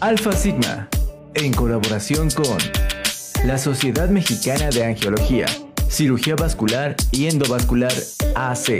[0.00, 0.88] Alfa Sigma,
[1.34, 2.56] en colaboración con
[3.44, 5.46] la Sociedad Mexicana de Angiología,
[5.88, 7.92] Cirugía Vascular y Endovascular
[8.36, 8.78] AC.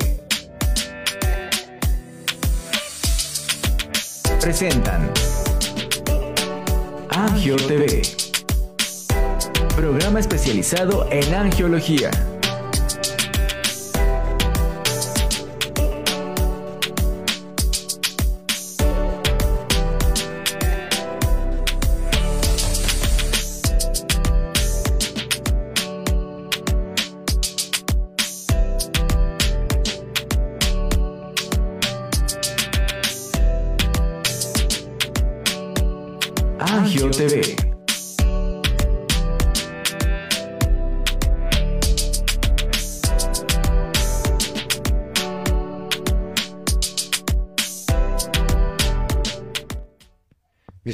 [4.41, 5.11] Presentan
[7.11, 8.03] Angio TV,
[9.75, 12.13] programa especializado en angiología.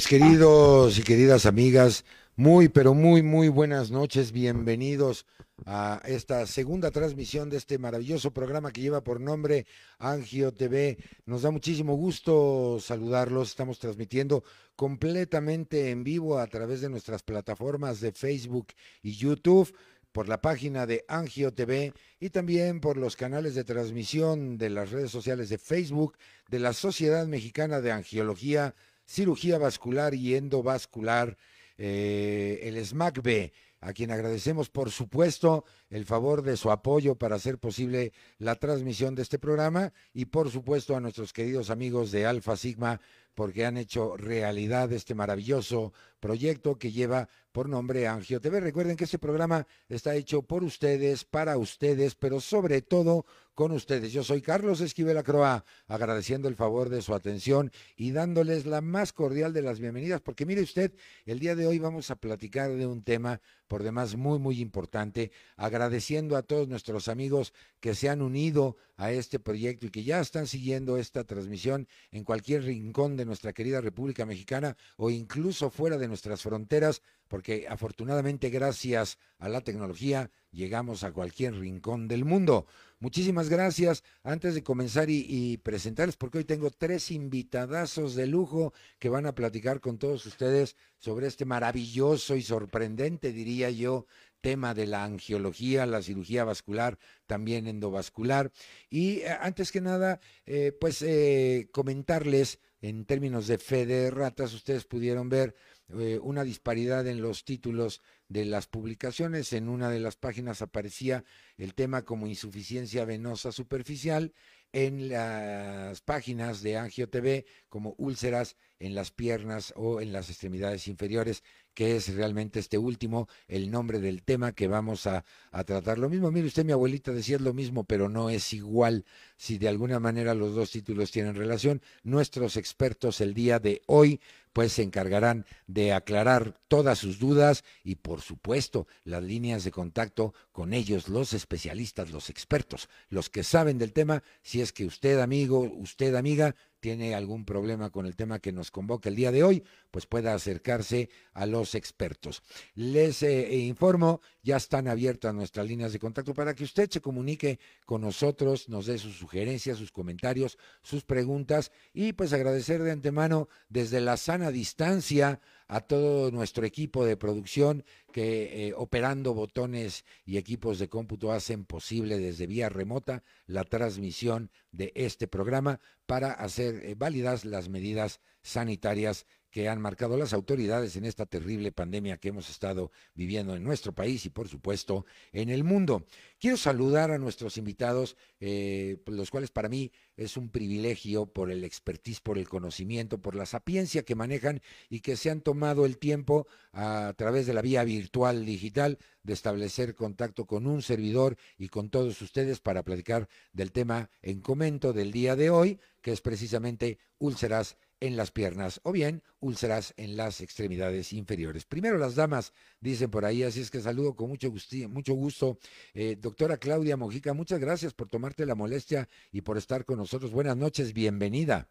[0.07, 2.05] Queridos y queridas amigas,
[2.35, 4.31] muy, pero muy, muy buenas noches.
[4.31, 5.25] Bienvenidos
[5.65, 9.65] a esta segunda transmisión de este maravilloso programa que lleva por nombre
[9.97, 10.99] Angio TV.
[11.25, 13.49] Nos da muchísimo gusto saludarlos.
[13.49, 14.43] Estamos transmitiendo
[14.75, 18.67] completamente en vivo a través de nuestras plataformas de Facebook
[19.01, 19.75] y YouTube
[20.11, 24.91] por la página de Angio TV y también por los canales de transmisión de las
[24.91, 26.15] redes sociales de Facebook
[26.47, 31.37] de la Sociedad Mexicana de Angiología, Cirugía Vascular y Endovascular,
[31.77, 33.51] eh, el SMACB,
[33.85, 39.13] a quien agradecemos por supuesto el favor de su apoyo para hacer posible la transmisión
[39.13, 42.99] de este programa y por supuesto a nuestros queridos amigos de Alfa Sigma
[43.35, 48.59] porque han hecho realidad este maravilloso proyecto que lleva por nombre Angio TV.
[48.59, 53.25] Recuerden que este programa está hecho por ustedes, para ustedes, pero sobre todo
[53.55, 54.11] con ustedes.
[54.11, 59.13] Yo soy Carlos Esquivel Acroa, agradeciendo el favor de su atención y dándoles la más
[59.13, 60.93] cordial de las bienvenidas, porque mire usted,
[61.25, 65.31] el día de hoy vamos a platicar de un tema por demás muy, muy importante,
[65.55, 70.19] agradeciendo a todos nuestros amigos que se han unido a este proyecto y que ya
[70.19, 75.97] están siguiendo esta transmisión en cualquier rincón de nuestra querida República Mexicana o incluso fuera
[75.97, 82.65] de nuestras fronteras, porque afortunadamente gracias a la tecnología llegamos a cualquier rincón del mundo.
[82.99, 84.03] Muchísimas gracias.
[84.23, 89.35] Antes de comenzar y, presentarles, porque hoy tengo tres invitadazos de lujo que van a
[89.35, 94.05] platicar con todos ustedes sobre este maravilloso y sorprendente, diría yo,
[94.41, 98.51] tema de la angiología, la cirugía vascular, también endovascular.
[98.89, 104.53] Y eh, antes que nada, eh, pues eh, comentarles en términos de fe de ratas,
[104.53, 105.55] ustedes pudieron ver
[105.89, 109.53] eh, una disparidad en los títulos de las publicaciones.
[109.53, 111.23] En una de las páginas aparecía
[111.57, 114.33] el tema como insuficiencia venosa superficial,
[114.75, 120.89] en las páginas de Angio TV como úlceras en las piernas o en las extremidades
[120.89, 121.43] inferiores,
[121.73, 125.97] que es realmente este último el nombre del tema que vamos a, a, tratar.
[125.97, 129.05] Lo mismo, mire usted, mi abuelita decía lo mismo, pero no es igual
[129.37, 131.81] si de alguna manera los dos títulos tienen relación.
[132.03, 134.19] Nuestros expertos el día de hoy
[134.55, 140.33] pues se encargarán de aclarar todas sus dudas y por supuesto las líneas de contacto
[140.53, 145.19] con ellos, los especialistas, los expertos, los que saben del tema, si es que usted
[145.19, 149.43] amigo, usted amiga, tiene algún problema con el tema que nos convoca el día de
[149.43, 152.43] hoy, pues pueda acercarse a los expertos.
[152.75, 157.59] Les eh, informo, ya están abiertas nuestras líneas de contacto para que usted se comunique
[157.85, 163.49] con nosotros, nos dé sus sugerencias, sus comentarios, sus preguntas y pues agradecer de antemano
[163.69, 170.37] desde la sana distancia a todo nuestro equipo de producción que eh, operando botones y
[170.37, 176.85] equipos de cómputo hacen posible desde vía remota la transmisión de este programa para hacer
[176.85, 182.27] eh, válidas las medidas sanitarias que han marcado las autoridades en esta terrible pandemia que
[182.27, 186.05] hemos estado viviendo en nuestro país y por supuesto en el mundo.
[186.41, 191.63] Quiero saludar a nuestros invitados, eh, los cuales para mí es un privilegio por el
[191.63, 195.99] expertise, por el conocimiento, por la sapiencia que manejan y que se han tomado el
[195.99, 201.69] tiempo a través de la vía virtual digital de establecer contacto con un servidor y
[201.69, 206.19] con todos ustedes para platicar del tema en comento del día de hoy, que es
[206.19, 211.65] precisamente úlceras en las piernas o bien úlceras en las extremidades inferiores.
[211.65, 215.57] Primero las damas, dicen por ahí, así es que saludo con mucho, gusto, mucho gusto.
[215.93, 220.31] Eh, doctora Claudia Mojica, muchas gracias por tomarte la molestia y por estar con nosotros.
[220.31, 221.67] Buenas noches, bienvenida.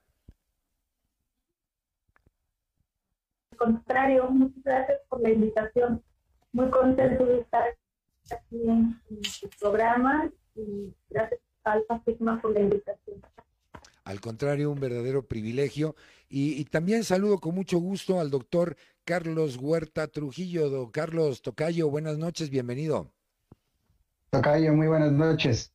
[3.52, 6.02] Al contrario, muchas gracias por la invitación.
[6.52, 7.76] Muy contento de estar
[8.30, 12.02] aquí en, su programa y gracias a Alfa
[12.40, 13.03] por la invitación.
[14.04, 15.96] Al contrario, un verdadero privilegio.
[16.28, 20.68] Y, también saludo con mucho gusto al doctor Carlos Huerta Trujillo.
[20.68, 23.10] Don Carlos Tocayo, buenas noches, bienvenido.
[24.30, 25.72] Tocayo, muy buenas noches.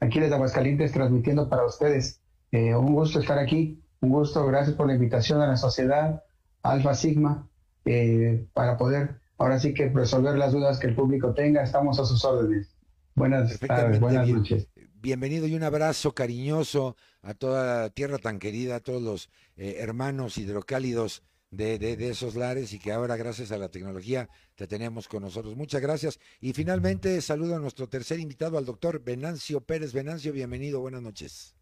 [0.00, 2.20] Aquí desde Aguascalientes transmitiendo para ustedes.
[2.50, 6.22] Eh, un gusto estar aquí, un gusto, gracias por la invitación a la sociedad
[6.62, 7.48] Alfa Sigma
[7.84, 11.62] eh, para poder ahora sí que resolver las dudas que el público tenga.
[11.62, 12.74] Estamos a sus órdenes.
[13.14, 14.68] Buenas tardes, buenas noches.
[15.02, 19.78] Bienvenido y un abrazo cariñoso a toda la tierra tan querida, a todos los eh,
[19.80, 25.08] hermanos hidrocálidos de, de, esos lares y que ahora gracias a la tecnología te tenemos
[25.08, 25.56] con nosotros.
[25.56, 26.20] Muchas gracias.
[26.40, 29.92] Y finalmente saludo a nuestro tercer invitado, al doctor Venancio Pérez.
[29.92, 31.56] Venancio, bienvenido, buenas noches.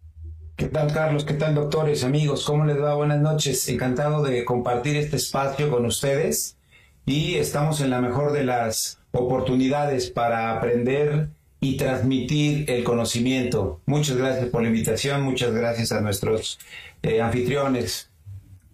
[0.57, 1.25] ¿Qué tal, Carlos?
[1.25, 2.45] ¿Qué tal, doctores, amigos?
[2.45, 2.93] ¿Cómo les va?
[2.95, 3.67] Buenas noches.
[3.71, 6.59] Encantado de compartir este espacio con ustedes
[7.07, 13.81] y estamos en la mejor de las oportunidades para aprender y transmitir el conocimiento.
[13.87, 16.59] Muchas gracias por la invitación, muchas gracias a nuestros
[17.03, 18.11] eh, anfitriones.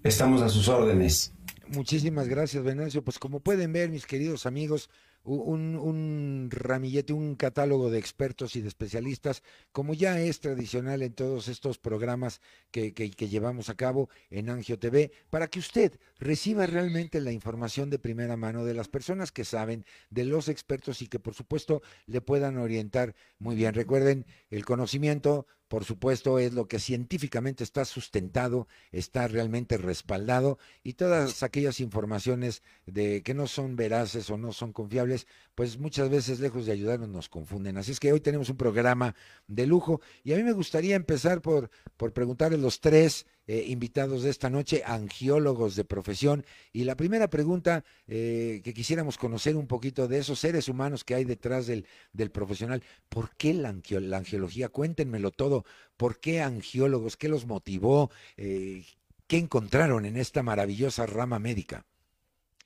[0.05, 1.33] Estamos a sus órdenes.
[1.69, 3.03] Muchísimas gracias, Venancio.
[3.03, 4.89] Pues como pueden ver, mis queridos amigos,
[5.27, 9.43] un, ramillete, un catálogo de expertos y de especialistas,
[9.73, 12.41] como ya es tradicional en todos estos programas
[12.71, 17.91] que, que, llevamos a cabo en Angio TV, para que usted reciba realmente la información
[17.91, 21.83] de primera mano de las personas que saben, de los expertos y que por supuesto
[22.07, 23.75] le puedan orientar muy bien.
[23.75, 30.95] Recuerden, el conocimiento por supuesto, es lo que científicamente está sustentado, está realmente respaldado y
[30.95, 36.41] todas aquellas informaciones de que no son veraces o no son confiables, pues muchas veces
[36.41, 37.79] lejos de ayudarnos nos confunden.
[37.79, 39.15] Así es que hoy tenemos un programa
[39.49, 44.25] de lujo y a mí me gustaría empezar por, por preguntarles los tres eh, invitados
[44.25, 46.45] de esta noche, angiólogos de profesión.
[46.73, 51.15] Y la primera pregunta eh, que quisiéramos conocer un poquito de esos seres humanos que
[51.15, 54.69] hay detrás del, del profesional, ¿por qué la, angiología?
[54.69, 55.65] Cuéntenmelo todo.
[55.97, 57.17] ¿Por qué angiólogos?
[57.17, 58.11] ¿Qué los motivó?
[58.37, 58.85] Eh,
[59.29, 61.85] ¿Qué encontraron en esta maravillosa rama médica?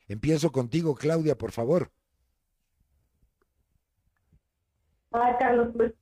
[0.09, 1.91] Empiezo contigo, Claudia, por favor.
[5.13, 5.93] Ah, Carlos, pues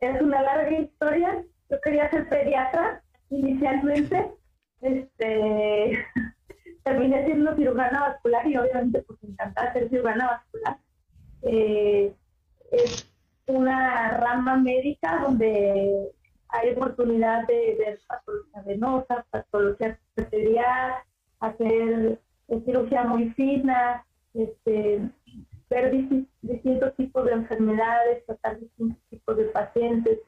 [0.00, 1.44] es una larga historia.
[1.68, 4.32] Yo quería ser pediatra inicialmente
[4.80, 5.98] este
[6.84, 10.78] terminé siendo cirujana vascular y obviamente pues me encanta ser cirujana vascular.
[11.42, 12.14] Eh,
[12.72, 13.12] es
[13.46, 16.12] una rama médica donde
[16.48, 20.94] hay oportunidad de ver patología venosa, patología arterial,
[21.40, 22.20] hacer
[22.64, 25.00] cirugía muy fina, este,
[25.68, 25.90] ver
[26.42, 30.18] distintos tipos de enfermedades, tratar distintos tipos de pacientes.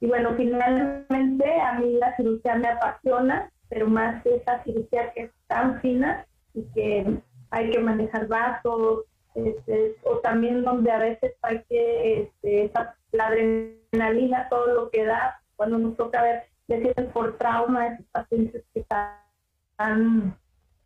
[0.00, 5.30] Y bueno, finalmente a mí la cirugía me apasiona, pero más esa cirugía que es
[5.46, 9.04] tan fina y que hay que manejar vasos,
[9.34, 12.72] este, o también donde a veces hay que, este,
[13.12, 18.64] la adrenalina, todo lo que da, cuando nos toca ver decisiones por trauma, esos pacientes
[18.72, 20.36] que están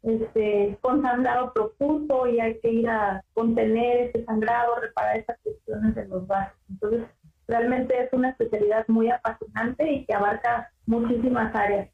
[0.02, 5.94] este, con sangrado profundo y hay que ir a contener ese sangrado, reparar esas cuestiones
[5.94, 6.58] de los vasos.
[6.68, 7.02] Entonces,
[7.46, 11.90] realmente es una especialidad muy apasionante y que abarca muchísimas áreas.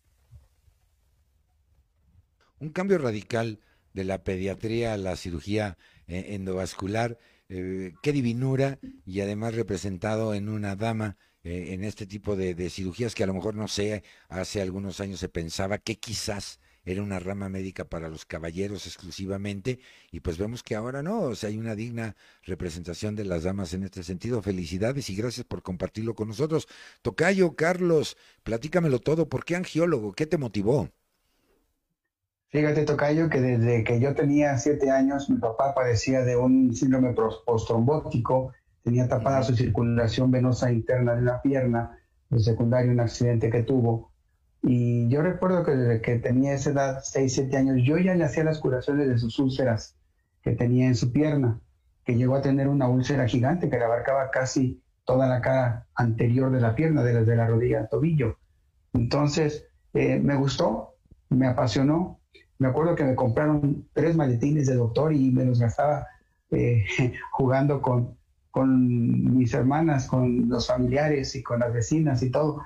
[2.60, 3.60] Un cambio radical
[3.92, 7.18] de la pediatría a la cirugía eh, endovascular,
[7.48, 12.68] eh, qué divinura y además representado en una dama eh, en este tipo de, de,
[12.68, 17.02] cirugías que a lo mejor no sé, hace algunos años se pensaba que quizás era
[17.02, 19.78] una rama médica para los caballeros exclusivamente
[20.10, 23.74] y pues vemos que ahora no, o sea, hay una digna representación de las damas
[23.74, 24.40] en este sentido.
[24.40, 26.66] Felicidades y gracias por compartirlo con nosotros.
[27.02, 30.12] Tocayo, Carlos, platícamelo todo, ¿por qué angiólogo?
[30.14, 30.88] ¿Qué te motivó?
[32.48, 37.14] Fíjate, Tocayo, que desde que yo tenía siete años, mi papá padecía de un síndrome
[37.44, 41.98] postrombótico, tenía tapada su circulación venosa interna de la pierna,
[42.30, 44.07] de secundario un accidente que tuvo,
[44.62, 48.24] y yo recuerdo que desde que tenía esa edad, 6, 7 años, yo ya le
[48.24, 49.96] hacía las curaciones de sus úlceras
[50.42, 51.60] que tenía en su pierna,
[52.04, 56.50] que llegó a tener una úlcera gigante que le abarcaba casi toda la cara anterior
[56.50, 58.36] de la pierna, desde la rodilla al tobillo.
[58.94, 60.94] Entonces, eh, me gustó,
[61.28, 62.20] me apasionó.
[62.58, 66.06] Me acuerdo que me compraron tres maletines de doctor y me los gastaba
[66.50, 66.84] eh,
[67.32, 68.16] jugando con,
[68.50, 72.62] con mis hermanas, con los familiares y con las vecinas y todo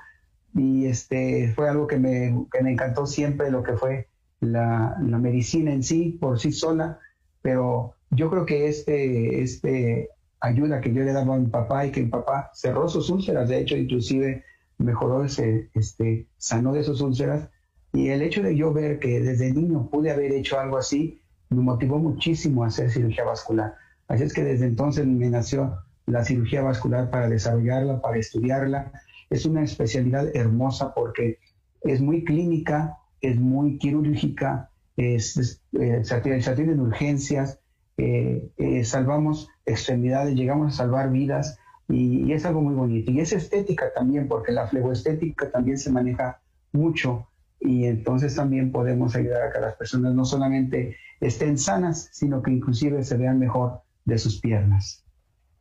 [0.55, 4.07] y este fue algo que me, que me encantó siempre lo que fue
[4.39, 6.99] la, la, medicina en sí por sí sola
[7.41, 11.91] pero yo creo que este este ayuda que yo le daba a mi papá y
[11.91, 14.43] que mi papá cerró sus úlceras de hecho inclusive
[14.77, 17.49] mejoró ese este sanó de sus úlceras
[17.93, 21.21] y el hecho de yo ver que desde niño pude haber hecho algo así
[21.53, 23.75] me motivó muchísimo a hacer cirugía vascular.
[24.07, 28.91] Así es que desde entonces me nació la cirugía vascular para desarrollarla para estudiarla
[29.33, 31.39] es una especialidad hermosa porque
[31.81, 37.59] es muy clínica, es muy quirúrgica, es, eh, se, atienden urgencias,
[37.97, 41.57] eh, eh, salvamos extremidades, llegamos a salvar vidas
[41.89, 43.09] y, es algo muy bonito.
[43.09, 46.39] Y es estética también, porque la fleboestética también se maneja
[46.71, 47.27] mucho
[47.59, 52.51] y entonces también podemos ayudar a que las personas no solamente estén sanas, sino que
[52.51, 55.02] inclusive se vean mejor de sus piernas.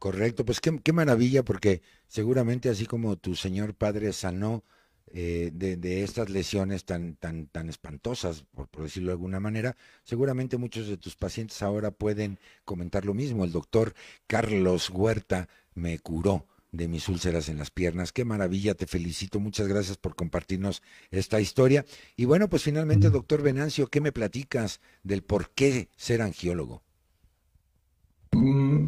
[0.02, 4.64] Correcto, pues qué, qué maravilla, porque seguramente así como tu señor padre sanó
[5.12, 10.88] eh, de, estas lesiones tan, tan, tan espantosas, por, decirlo de alguna manera, seguramente muchos
[10.88, 13.44] de tus pacientes ahora pueden comentar lo mismo.
[13.44, 13.94] El doctor
[14.26, 18.10] Carlos Huerta me curó de mis úlceras en las piernas.
[18.10, 19.38] Qué maravilla, te felicito.
[19.38, 20.82] Muchas gracias por compartirnos
[21.12, 21.84] esta historia.
[22.16, 26.82] Y bueno, pues finalmente, doctor Venancio, ¿qué me platicas del por qué ser angiólogo?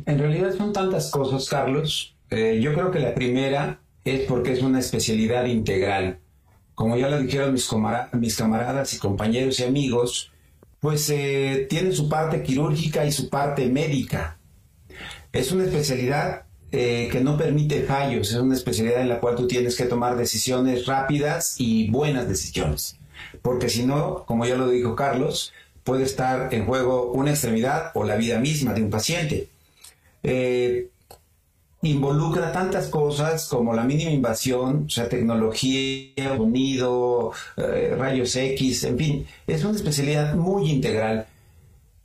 [0.07, 2.15] En realidad son tantas cosas, Carlos.
[2.31, 6.19] Eh, yo creo que la primera es porque es una especialidad integral.
[6.75, 7.69] Como ya lo dijeron mis,
[8.13, 10.33] mis camaradas y compañeros y amigos,
[10.81, 14.39] pues eh, tiene su parte quirúrgica y su parte médica.
[15.33, 16.43] Es una especialidad
[16.73, 20.17] eh, que no permite fallos, es una especialidad en la cual tú tienes que tomar
[20.17, 22.99] decisiones rápidas y buenas decisiones.
[23.43, 25.53] Porque si no, como ya lo dijo Carlos,
[25.85, 29.49] puede estar en juego una extremidad o la vida misma de un paciente.
[30.25, 30.89] Eh,
[31.83, 38.97] involucra tantas cosas como la mínima invasión, o sea, tecnología, sonido, eh, rayos X, en
[38.99, 41.27] fin, es una especialidad muy integral.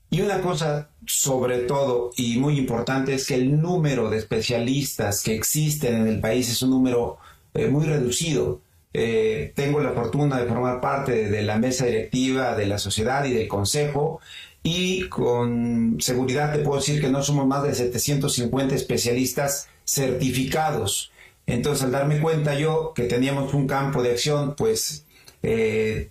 [0.09, 5.33] Y una cosa sobre todo y muy importante es que el número de especialistas que
[5.33, 7.17] existen en el país es un número
[7.53, 8.61] eh, muy reducido.
[8.91, 13.47] Tengo la fortuna de formar parte de la mesa directiva de la sociedad y del
[13.47, 14.19] consejo
[14.63, 21.12] y con seguridad te puedo decir que no somos más de 750 especialistas certificados.
[21.46, 25.06] Entonces, al darme cuenta yo que teníamos un campo de acción, pues,
[25.42, 26.10] eh,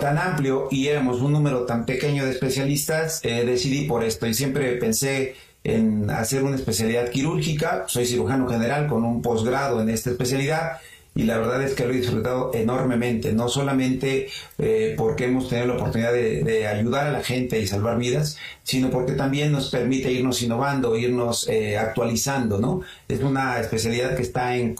[0.00, 4.34] tan amplio y éramos un número tan pequeño de especialistas, eh, decidí por esto y
[4.34, 7.84] siempre pensé en hacer una especialidad quirúrgica.
[7.88, 10.78] Soy cirujano general con un posgrado en esta especialidad
[11.16, 14.28] y la verdad es que lo he disfrutado enormemente, no solamente
[14.58, 18.90] eh, porque hemos tenido la oportunidad de, ayudar a la gente y salvar vidas, sino
[18.90, 22.80] porque también nos permite irnos innovando, irnos eh, actualizando, ¿no?
[23.06, 24.74] Es una especialidad que está en,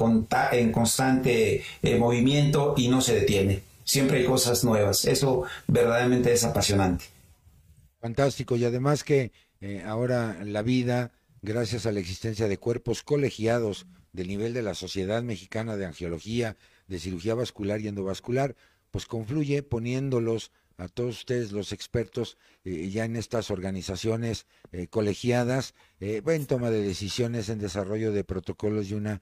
[0.53, 3.63] en constante eh, movimiento y no se detiene.
[3.85, 5.05] Siempre hay cosas nuevas.
[5.05, 7.05] Eso verdaderamente es apasionante.
[8.01, 8.57] Fantástico.
[8.57, 9.31] Y además que
[9.87, 11.13] ahora la vida,
[11.43, 16.57] gracias a la existencia de cuerpos colegiados, del nivel de la Sociedad Mexicana de Angiología,
[16.87, 18.57] de Cirugía Vascular y Endovascular,
[18.91, 25.75] pues confluye poniéndolos a todos ustedes los expertos eh, ya en estas organizaciones eh, colegiadas,
[26.01, 29.21] eh, en toma de decisiones, en desarrollo de protocolos y una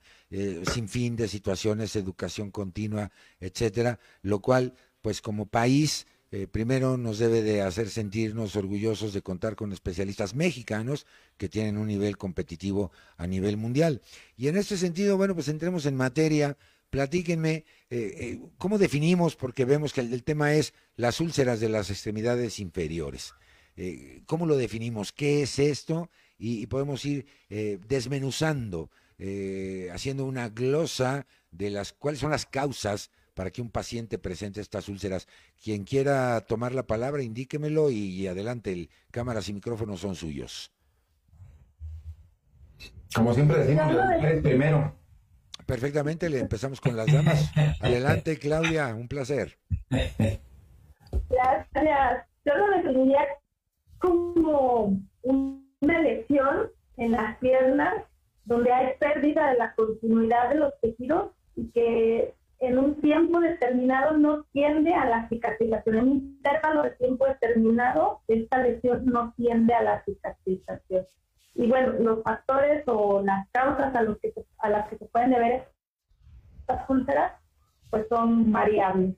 [0.71, 7.43] sinfín de situaciones, educación continua, etcétera, lo cual, pues como país, eh, primero nos debe
[7.43, 11.05] de hacer sentirnos orgullosos de contar con especialistas mexicanos
[11.37, 14.01] que tienen un nivel competitivo a nivel mundial.
[14.35, 16.57] Y en este sentido, bueno, pues entremos en materia.
[16.89, 21.91] Platíquenme eh, eh, cómo definimos, porque vemos que el, tema es las úlceras de las
[21.91, 23.35] extremidades inferiores.
[24.25, 25.11] ¿Cómo lo definimos?
[25.11, 26.09] ¿Qué es esto?
[26.39, 27.27] Y, y podemos ir
[27.87, 28.89] desmenuzando,
[29.91, 34.89] haciendo una glosa de las cuáles son las causas para que un paciente presente estas
[34.89, 35.27] úlceras.
[35.61, 40.71] Quien quiera tomar la palabra, indíquemelo y, adelante, el, cámaras y micrófonos son suyos.
[43.15, 43.95] Como siempre decimos,
[44.41, 44.95] primero.
[45.65, 47.51] Perfectamente, le empezamos con las damas.
[47.79, 49.57] Adelante, Claudia, un placer.
[51.29, 52.27] Gracias.
[52.45, 53.21] Yo lo definiría
[53.99, 58.03] como una lesión en las piernas
[58.45, 64.17] donde hay pérdida de la continuidad de los tejidos y que en un tiempo determinado
[64.17, 65.95] no tiende a la cicatrización.
[65.95, 71.05] En un intervalo de tiempo determinado, esta lesión no tiende a la cicatrización.
[71.55, 75.31] Y bueno, los factores o las causas a, los que a las que se pueden
[75.31, 75.67] deber
[76.61, 77.33] estas úlceras,
[77.89, 79.15] pues son variables.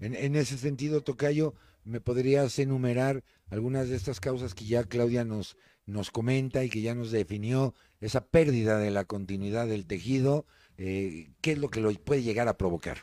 [0.00, 1.54] En, en ese sentido, Tocayo,
[1.84, 5.56] ¿me podrías enumerar algunas de estas causas que ya Claudia nos,
[5.86, 10.44] nos comenta y que ya nos definió esa pérdida de la continuidad del tejido?
[10.78, 12.98] Eh, ¿qué es lo que lo puede llegar a provocar?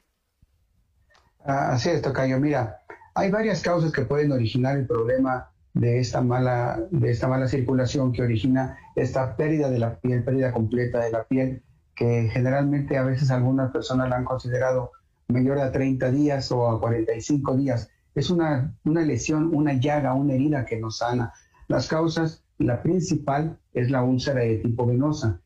[1.46, 2.40] Ah, así es, Tocayo.
[2.40, 2.80] Mira,
[3.16, 8.12] hay varias causas que pueden originar el problema de esta mala, de esta mala circulación
[8.12, 11.64] que origina esta pérdida de la piel, pérdida completa de la piel,
[11.96, 14.92] que generalmente a veces algunas personas la han considerado
[15.28, 17.90] mayor a 30 días o a 45 días.
[18.14, 21.34] Es una, una lesión, una llaga, una herida que no sana.
[21.68, 25.42] Las causas, la principal es la úlcera de tipo venosa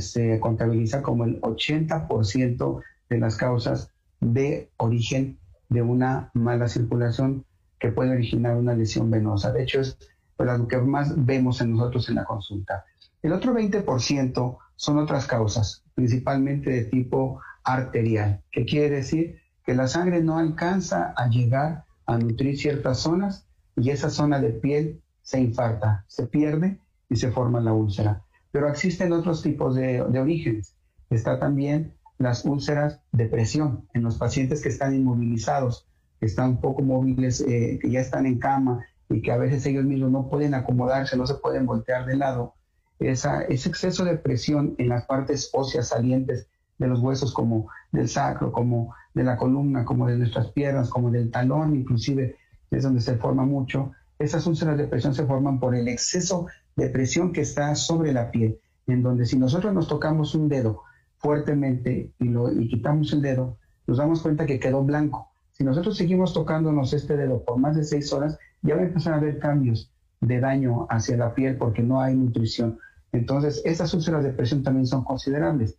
[0.00, 7.44] se contabiliza como el 80% de las causas de origen de una mala circulación
[7.78, 9.52] que puede originar una lesión venosa.
[9.52, 9.98] De hecho, es
[10.38, 12.84] lo que más vemos en nosotros en la consulta.
[13.22, 19.88] El otro 20% son otras causas, principalmente de tipo arterial, que quiere decir que la
[19.88, 23.46] sangre no alcanza a llegar a nutrir ciertas zonas
[23.76, 26.78] y esa zona de piel se infarta, se pierde
[27.10, 28.22] y se forma la úlcera.
[28.52, 30.74] Pero existen otros tipos de, orígenes.
[31.10, 35.86] Está también las úlceras de presión en los pacientes que están inmovilizados,
[36.18, 39.84] que están poco móviles, eh, que ya están en cama y que a veces ellos
[39.84, 42.54] mismos no pueden acomodarse, no se pueden voltear de lado.
[42.98, 48.52] Ese exceso de presión en las partes óseas salientes de los huesos como del sacro,
[48.52, 52.36] como de la columna, como de nuestras piernas, como del talón, inclusive
[52.70, 53.92] es donde se forma mucho.
[54.18, 56.46] Esas úlceras de presión se forman por el exceso
[56.78, 60.84] de presión que está sobre la piel, en donde si nosotros nos tocamos un dedo
[61.18, 63.58] fuertemente y, lo, y quitamos el dedo,
[63.88, 65.28] nos damos cuenta que quedó blanco.
[65.50, 69.14] Si nosotros seguimos tocándonos este dedo por más de seis horas, ya va a empezar
[69.14, 72.78] a haber cambios de daño hacia la piel porque no hay nutrición.
[73.10, 75.76] Entonces, esas úlceras de presión también son considerables.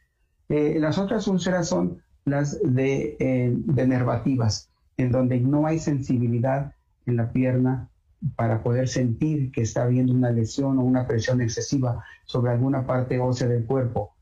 [0.49, 3.55] Eh, las otras úlceras son las de, eh,
[3.87, 6.73] nervativas, en donde no hay sensibilidad
[7.05, 7.89] en la pierna
[8.35, 13.19] para poder sentir que está habiendo una lesión o una presión excesiva sobre alguna parte
[13.19, 14.15] ósea del cuerpo.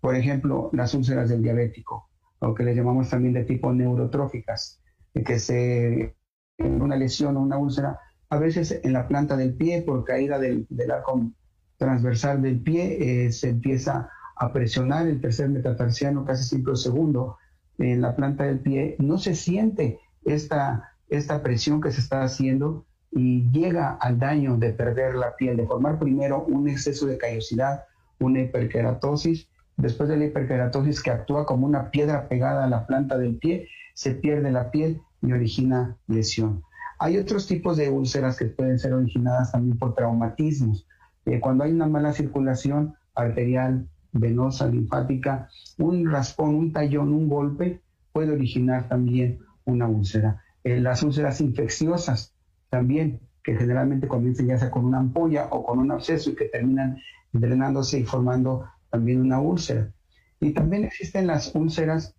[0.00, 2.08] Por ejemplo, las úlceras del diabético,
[2.40, 4.80] o que le llamamos también de tipo neurotróficas,
[5.12, 6.14] que se
[6.58, 7.98] una lesión o una úlcera,
[8.30, 11.32] a veces en la planta del pie, por caída del, arco
[11.76, 17.38] transversal del pie, eh, se empieza a presionar el tercer metatarsiano casi siempre segundo
[17.78, 22.86] en la planta del pie, no se siente esta, esta presión que se está haciendo
[23.10, 27.84] y llega al daño de perder la piel, de formar primero un exceso de callosidad,
[28.20, 33.16] una hiperkeratosis, después de la hiperkeratosis que actúa como una piedra pegada a la planta
[33.16, 36.62] del pie, se pierde la piel y origina lesión.
[36.98, 40.86] Hay otros tipos de úlceras que pueden ser originadas también por traumatismos.
[41.26, 47.82] Eh, cuando hay una mala circulación arterial, venosa, linfática, un raspón, un tallón, un golpe
[48.12, 50.42] puede originar también una úlcera.
[50.64, 52.34] Eh, las úlceras infecciosas
[52.70, 56.46] también, que generalmente comienzan ya sea con una ampolla o con un absceso y que
[56.46, 56.98] terminan
[57.32, 59.92] drenándose y formando también una úlcera.
[60.40, 62.14] Y también existen las úlceras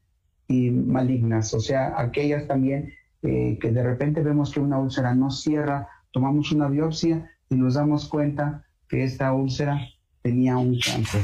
[0.50, 5.88] malignas, o sea, aquellas también eh, que de repente vemos que una úlcera no cierra,
[6.12, 9.80] tomamos una biopsia y nos damos cuenta que esta úlcera
[10.22, 11.22] tenía un cáncer.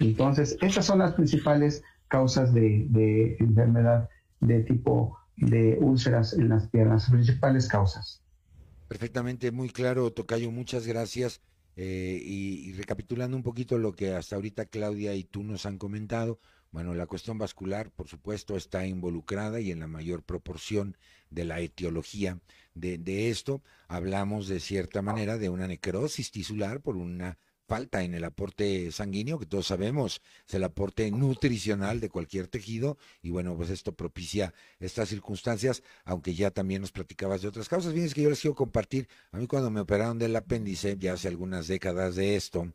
[0.00, 4.08] Entonces, esas son las principales causas de, enfermedad
[4.40, 8.22] de tipo de úlceras en las piernas, principales causas.
[8.88, 11.42] Perfectamente, muy claro, Tocayo, muchas gracias.
[11.76, 16.40] Eh, y, recapitulando un poquito lo que hasta ahorita Claudia y tú nos han comentado,
[16.72, 20.96] bueno, la cuestión vascular, por supuesto, está involucrada y en la mayor proporción
[21.30, 22.40] de la etiología
[22.74, 23.62] de, de esto.
[23.88, 29.38] Hablamos de cierta manera de una necrosis tisular por una falta en el aporte sanguíneo,
[29.38, 34.54] que todos sabemos es el aporte nutricional de cualquier tejido, y bueno, pues esto propicia
[34.80, 37.92] estas circunstancias, aunque ya también nos platicabas de otras causas.
[37.92, 41.12] Bien, es que yo les quiero compartir, a mí cuando me operaron del apéndice, ya
[41.12, 42.72] hace algunas décadas de esto,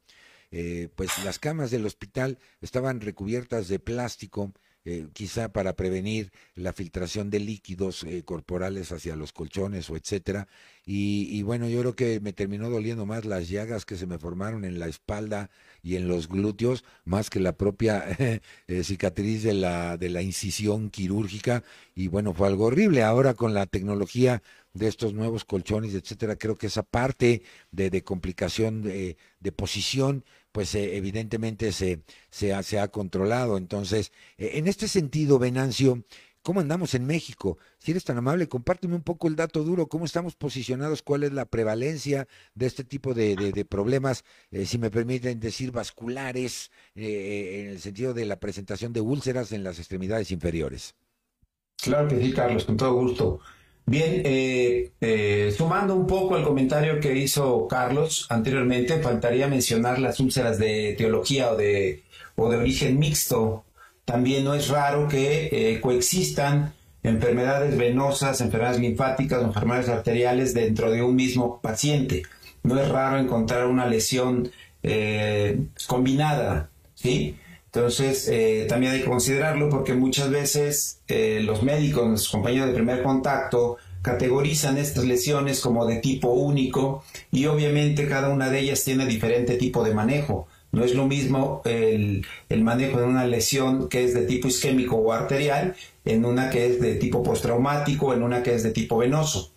[0.52, 4.54] eh, pues las camas del hospital estaban recubiertas de plástico,
[4.86, 10.50] eh, quizá para prevenir la filtración de líquidos eh, corporales hacia los colchones o etcétera.
[10.86, 14.66] Y, bueno, yo creo que me terminó doliendo más las llagas que se me formaron
[14.66, 15.50] en la espalda
[15.82, 18.04] y en los glúteos, más que la propia
[18.68, 21.64] eh, cicatriz de la, de la incisión quirúrgica.
[21.96, 23.04] Y bueno, fue algo horrible.
[23.04, 24.44] Ahora con la tecnología
[24.74, 30.96] de estos nuevos colchones, etcétera, creo que esa parte de, complicación de posición pues eh,
[30.96, 33.58] evidentemente se, se, ha, se ha controlado.
[33.58, 36.06] Entonces, eh, en este sentido, Venancio,
[36.44, 37.58] ¿cómo andamos en México?
[37.80, 41.34] Si eres tan amable, compárteme un poco el dato duro, cómo estamos posicionados, cuál es
[41.34, 47.70] la prevalencia de este tipo de, de, problemas, eh, si me permiten decir, vasculares, en
[47.70, 50.94] el sentido de la presentación de úlceras en las extremidades inferiores.
[51.82, 53.40] Claro que sí, Carlos, con todo gusto.
[53.86, 60.20] Bien, eh, eh, sumando un poco al comentario que hizo Carlos anteriormente, faltaría mencionar las
[60.22, 62.04] úlceras de teología o de,
[62.36, 63.66] o de origen mixto.
[64.06, 70.90] También no es raro que eh, coexistan enfermedades venosas, enfermedades linfáticas o enfermedades arteriales dentro
[70.90, 72.24] de un mismo paciente.
[72.64, 74.52] No es raro encontrar una lesión
[75.88, 77.38] combinada, ¿sí?
[77.76, 82.76] Entonces, eh, también hay que considerarlo porque muchas veces eh, los médicos, los compañeros de
[82.76, 88.84] primer contacto, categorizan estas lesiones como de tipo único y obviamente cada una de ellas
[88.84, 90.48] tiene diferente tipo de manejo.
[90.72, 92.24] No es lo mismo el,
[92.62, 96.80] manejo de una lesión que es de tipo isquémico o arterial en una que es
[96.80, 99.52] de tipo postraumático, en una que es de tipo venoso.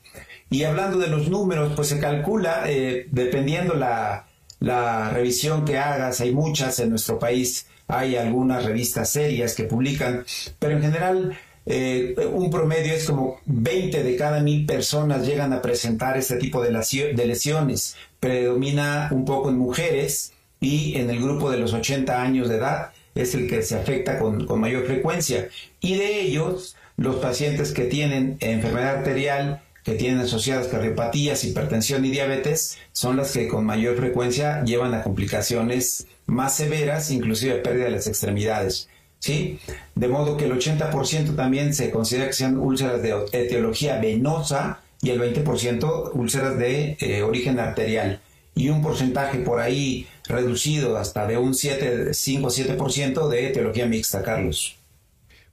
[0.48, 4.26] Y hablando de los números, pues se calcula, eh, dependiendo la,
[4.60, 10.24] la revisión que hagas, hay muchas en nuestro país, hay algunas revistas serias que publican,
[10.58, 15.60] pero en general eh, un promedio es como 20 de cada mil personas llegan a
[15.60, 17.96] presentar este tipo de, lesiones.
[18.20, 22.92] Predomina un poco en mujeres y en el grupo de los 80 años de edad
[23.16, 25.48] es el que se afecta con, con mayor frecuencia.
[25.80, 32.10] Y de ellos, los pacientes que tienen enfermedad arterial, que tienen asociadas cardiopatías, hipertensión y
[32.10, 37.92] diabetes, son las que con mayor frecuencia llevan a complicaciones más severas, inclusive pérdida de
[37.92, 38.88] las extremidades.
[39.20, 39.60] ¿sí?
[39.94, 45.10] De modo que el 80% también se considera que sean úlceras de etiología venosa y
[45.10, 48.20] el 20% úlceras de eh, origen arterial.
[48.56, 54.24] Y un porcentaje por ahí reducido hasta de un 7, 5 7% de etiología mixta,
[54.24, 54.74] Carlos.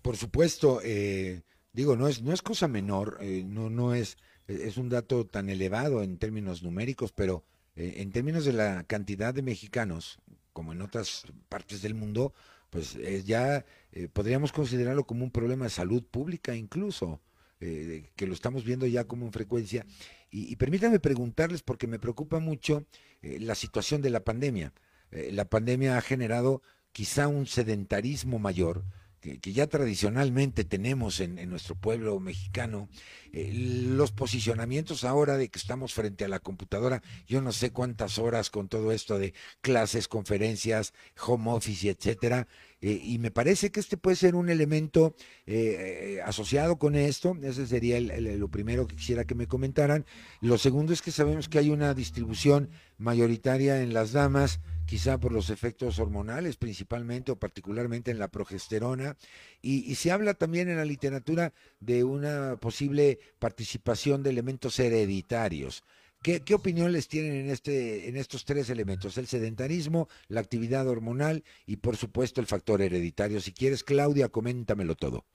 [0.02, 1.42] Por supuesto, eh,
[1.74, 5.50] digo, no es, no es cosa menor, eh, no, no es, es un dato tan
[5.50, 7.44] elevado en términos numéricos, pero
[7.76, 10.20] en términos de la cantidad de mexicanos,
[10.54, 12.34] como en otras partes del mundo,
[12.70, 17.22] pues eh, ya eh, podríamos considerarlo como un problema de salud pública incluso,
[17.60, 19.86] eh, que lo estamos viendo ya como en frecuencia.
[20.32, 22.88] Y, permítanme preguntarles, porque me preocupa mucho
[23.22, 24.74] la situación de la pandemia.
[25.12, 28.84] la pandemia ha generado quizá un sedentarismo mayor,
[29.24, 32.90] que, ya tradicionalmente tenemos en, nuestro pueblo mexicano,
[33.32, 38.50] los posicionamientos ahora de que estamos frente a la computadora, yo no sé cuántas horas
[38.50, 40.94] con todo esto de clases, conferencias,
[41.26, 42.48] home office, etcétera,
[42.82, 45.16] eh, y me parece que este puede ser un elemento
[45.48, 47.38] eh, asociado con esto.
[47.42, 50.06] Ese sería lo primero que quisiera que me comentaran.
[50.42, 55.32] Lo segundo es que sabemos que hay una distribución mayoritaria en las damas, quizá por
[55.32, 59.18] los efectos hormonales principalmente o particularmente en la progesterona.
[59.62, 65.84] y se habla también en la literatura de una posible participación de elementos hereditarios.
[66.24, 69.18] ¿Qué, opinión les tienen en, este, en estos tres elementos?
[69.18, 73.42] El sedentarismo, la actividad hormonal y por supuesto el factor hereditario.
[73.42, 75.26] Si quieres, Claudia, coméntamelo todo.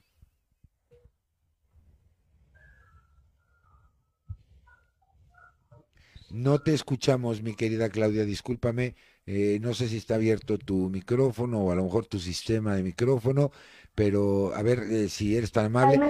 [6.31, 8.95] No te escuchamos, mi querida Claudia, discúlpame.
[9.31, 12.81] Eh, no sé si está abierto tu micrófono o a lo mejor tu sistema de
[12.81, 13.51] micrófono,
[13.93, 16.01] pero a ver eh, si eres tan amable.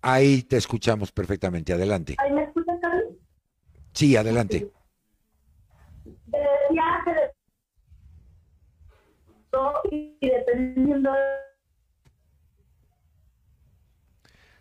[0.00, 1.72] Ahí, te escuchamos perfectamente.
[1.72, 2.14] Adelante.
[3.92, 4.70] Sí, adelante.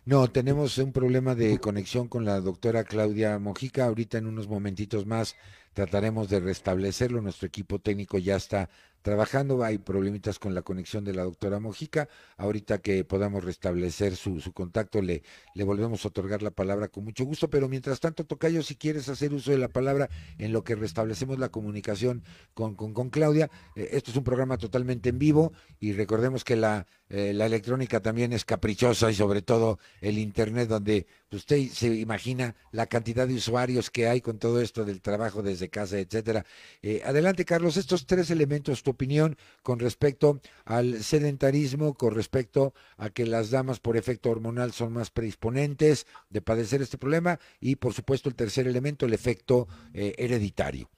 [0.10, 3.86] No, tenemos un problema de conexión con la doctora Claudia Mojica.
[3.86, 5.36] Ahorita en unos momentitos más
[5.74, 7.22] trataremos de restablecerlo.
[7.22, 8.72] Nuestro equipo técnico ya está
[9.04, 9.64] trabajando.
[9.64, 12.10] Hay problemitas con la conexión de la doctora Mojica.
[12.38, 15.22] Ahorita que podamos restablecer su, contacto, le,
[15.64, 17.52] volvemos a otorgar la palabra con mucho gusto.
[17.52, 21.38] Pero mientras tanto, Tocayo, si quieres hacer uso de la palabra en lo que restablecemos
[21.38, 22.24] la comunicación
[22.56, 27.34] con Claudia, eh, esto es un programa totalmente en vivo y recordemos que la, eh,
[27.34, 32.88] la electrónica también es caprichosa y sobre todo el Internet, donde usted se imagina la
[32.88, 36.46] cantidad de usuarios que hay con todo esto del trabajo desde casa, etcétera.
[36.82, 43.26] Eh, adelante, Carlos, estos tres elementos opinión con respecto al sedentarismo, con respecto a que
[43.26, 48.30] las damas por efecto hormonal son más predisponentes de padecer este problema y por supuesto
[48.30, 50.90] el tercer elemento, el efecto eh, hereditario.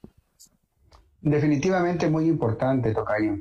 [1.22, 3.38] Definitivamente muy importante, Tocayo.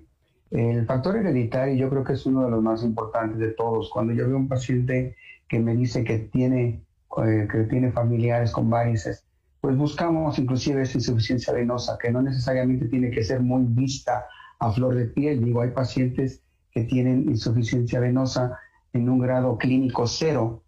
[0.51, 3.89] El factor hereditario yo creo que es uno de los más importantes de todos.
[3.91, 5.17] Cuando yo veo un paciente
[5.49, 6.83] que me dice que tiene,
[7.25, 9.25] eh, que tiene familiares con varices,
[9.61, 14.27] pues buscamos inclusive esa insuficiencia venosa, que no necesariamente tiene que ser muy vista
[14.59, 15.45] a flor de piel.
[15.45, 18.59] Digo, hay pacientes que tienen insuficiencia venosa
[18.93, 20.63] en un grado clínico cero,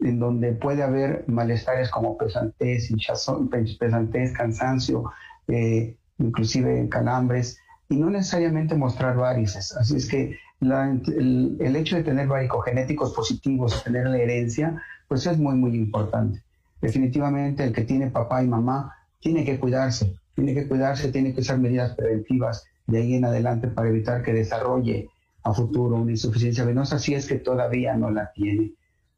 [0.00, 5.04] en donde puede haber malestares como pesantez, hinchazón, pesantez, cansancio,
[5.48, 9.76] eh, inclusive calambres, y no necesariamente mostrar varices.
[9.76, 15.38] Así es que el, el, hecho de tener varicogenéticos positivos, tener la herencia, pues es
[15.38, 16.42] muy, muy importante.
[16.80, 21.40] Definitivamente el que tiene papá y mamá tiene que cuidarse, tiene que cuidarse, tiene que
[21.40, 25.08] usar medidas preventivas de ahí en adelante para evitar que desarrolle
[25.42, 28.72] a futuro una insuficiencia venosa si es que todavía no la tiene.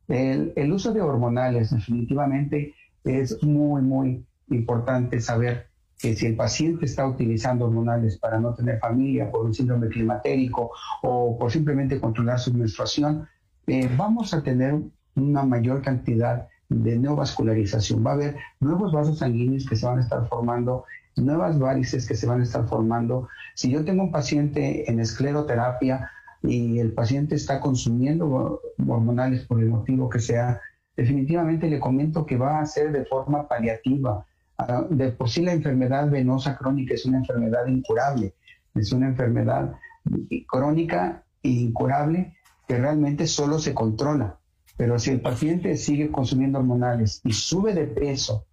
[0.09, 5.70] El, uso de hormonales definitivamente es muy, muy importante saber
[6.01, 10.71] que si el paciente está utilizando hormonales para no tener familia por un síndrome climatérico
[11.03, 13.29] o por simplemente controlar su menstruación,
[13.67, 14.81] eh, vamos a tener
[15.15, 18.05] una mayor cantidad de neovascularización.
[18.05, 20.85] Va a haber nuevos vasos sanguíneos que se van a estar formando
[21.17, 23.29] nuevas varices que se van a estar formando.
[23.55, 26.11] Si yo tengo un paciente en escleroterapia,
[26.43, 30.61] y el paciente está consumiendo hormonales por el motivo que sea,
[30.97, 34.27] definitivamente le comento que va a ser de forma paliativa.
[34.91, 38.35] De por sí la enfermedad venosa crónica es una enfermedad incurable,
[38.75, 39.73] es una enfermedad
[40.47, 44.39] crónica e incurable que realmente solo se controla.
[44.77, 48.47] Pero si el paciente sigue consumiendo hormonales y sube de peso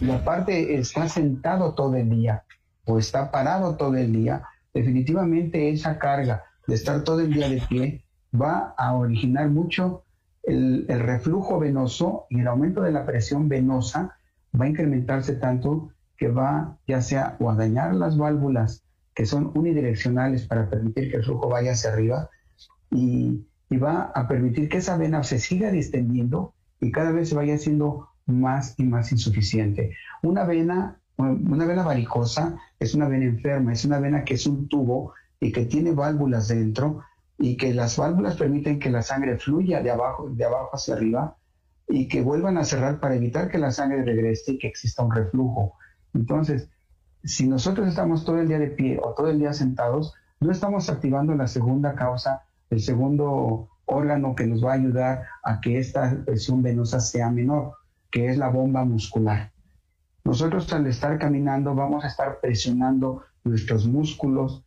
[0.00, 2.44] y aparte está sentado todo el día
[2.84, 4.42] o está parado todo el día,
[4.72, 10.04] definitivamente esa carga de estar todo el día de pie va a originar mucho
[10.42, 14.15] el, reflujo venoso y el aumento de la presión venosa
[14.58, 18.82] va a incrementarse tanto que va ya sea o a dañar las válvulas
[19.14, 22.30] que son unidireccionales para permitir que el flujo vaya hacia arriba
[22.90, 27.34] y, y va a permitir que esa vena se siga distendiendo y cada vez se
[27.34, 29.94] vaya haciendo más y más insuficiente.
[30.22, 34.68] Una vena, una vena varicosa es una vena enferma, es una vena que es un
[34.68, 37.02] tubo y que tiene válvulas dentro
[37.38, 41.36] y que las válvulas permiten que la sangre fluya de abajo, de abajo hacia arriba
[41.88, 45.14] y que vuelvan a cerrar para evitar que la sangre regrese y que exista un
[45.14, 45.74] reflujo.
[46.14, 46.68] Entonces,
[47.22, 50.90] si nosotros estamos todo el día de pie o todo el día sentados, no estamos
[50.90, 56.24] activando la segunda causa, el segundo órgano que nos va a ayudar a que esta
[56.24, 57.72] presión venosa sea menor,
[58.10, 59.52] que es la bomba muscular.
[60.24, 64.64] Nosotros al estar caminando vamos a estar presionando nuestros músculos,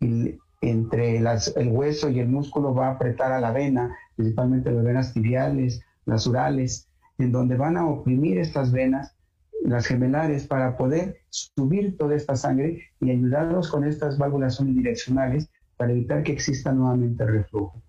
[0.00, 4.84] y entre el hueso y el músculo va a apretar a la vena, principalmente las
[4.84, 9.14] venas tibiales, las urales, en donde van a oprimir estas venas,
[9.62, 15.92] las gemelares, para poder subir toda esta sangre y ayudarlos con estas válvulas unidireccionales para
[15.92, 17.82] evitar que exista nuevamente reflujo.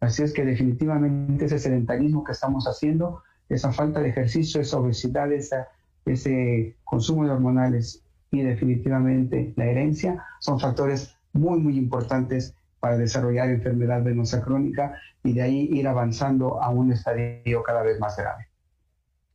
[0.00, 5.30] Así es que definitivamente ese sedentarismo que estamos haciendo, esa falta de ejercicio, esa obesidad,
[5.32, 13.48] ese consumo de hormonales y definitivamente la herencia son factores muy, muy importantes para desarrollar
[13.50, 18.48] enfermedad venosa crónica y de ahí ir avanzando a un estadio cada vez más grave.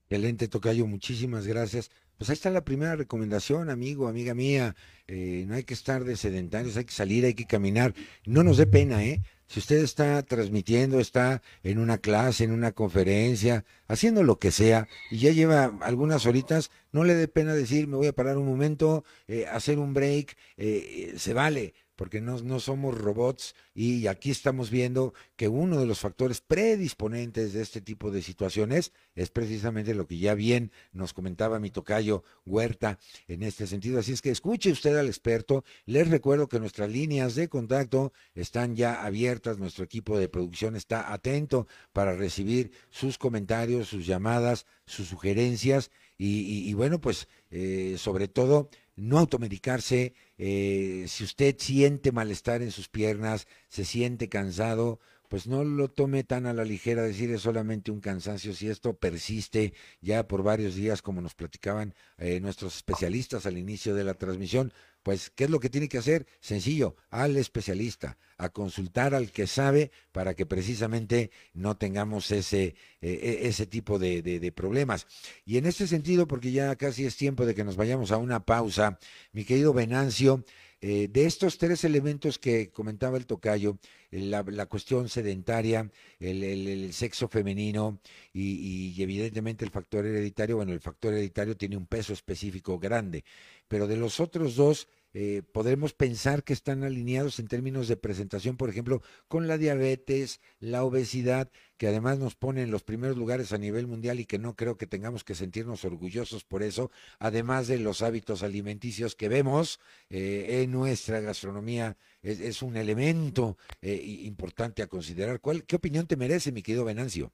[0.10, 1.90] Excelente, Tocayo, muchísimas gracias.
[2.18, 4.76] Pues ahí está la primera recomendación, amigo, amiga mía.
[5.08, 7.96] Eh, no hay que estar de sedentarios, hay que salir, hay que caminar.
[8.26, 9.22] No nos dé pena, ¿eh?
[9.48, 14.88] Si usted está transmitiendo, está en una clase, en una conferencia, haciendo lo que sea,
[15.10, 18.46] y ya lleva algunas horitas, no le dé pena decir, me voy a parar un
[18.46, 24.72] momento, eh, hacer un break, eh, se vale porque no, somos robots y aquí estamos
[24.72, 30.08] viendo que uno de los factores predisponentes de este tipo de situaciones es precisamente lo
[30.08, 34.00] que ya bien nos comentaba mi tocayo Huerta en este sentido.
[34.00, 35.64] Así es que escuche usted al experto.
[35.86, 39.60] Les recuerdo que nuestras líneas de contacto están ya abiertas.
[39.60, 45.92] Nuestro equipo de producción está atento para recibir sus comentarios, sus llamadas, sus sugerencias
[46.24, 50.14] y, bueno, pues eh, sobre todo no automedicarse.
[50.38, 55.00] Eh, si usted siente malestar en sus piernas, se siente cansado,
[55.32, 58.54] pues no lo tome tan a la ligera decir es solamente un cansancio.
[58.54, 63.96] Si esto persiste ya por varios días, como nos platicaban eh, nuestros especialistas al inicio
[63.96, 64.74] de la transmisión,
[65.04, 66.28] pues, ¿qué es lo que tiene que hacer?
[66.40, 73.40] Sencillo, al especialista, a consultar al que sabe para que precisamente no tengamos ese, eh,
[73.42, 75.08] e, ese tipo de, problemas.
[75.46, 78.46] Y en este sentido, porque ya casi es tiempo de que nos vayamos a una
[78.46, 79.00] pausa,
[79.32, 80.44] mi querido Venancio,
[80.84, 83.78] eh, de estos tres elementos que comentaba el tocayo,
[84.10, 88.00] la, cuestión sedentaria, el, sexo femenino
[88.34, 93.24] y, y, evidentemente el factor hereditario, bueno, el factor hereditario tiene un peso específico grande
[93.72, 98.58] pero de los otros dos eh, podremos pensar que están alineados en términos de presentación,
[98.58, 103.54] por ejemplo, con la diabetes, la obesidad, que además nos pone en los primeros lugares
[103.54, 107.68] a nivel mundial y que no creo que tengamos que sentirnos orgullosos por eso, además
[107.68, 109.80] de los hábitos alimenticios que vemos
[110.10, 115.40] eh, en nuestra gastronomía, es, un elemento eh, importante a considerar.
[115.40, 117.32] ¿Cuál, ¿Qué opinión te merece, mi querido Venancio?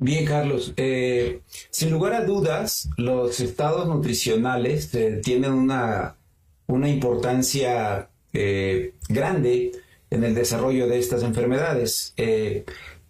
[0.00, 0.74] Bien, Carlos.
[0.76, 6.16] Eh, sin lugar a dudas, los estados nutricionales eh, tienen una,
[6.68, 9.72] una importancia eh, grande
[10.10, 12.14] en el desarrollo de estas enfermedades.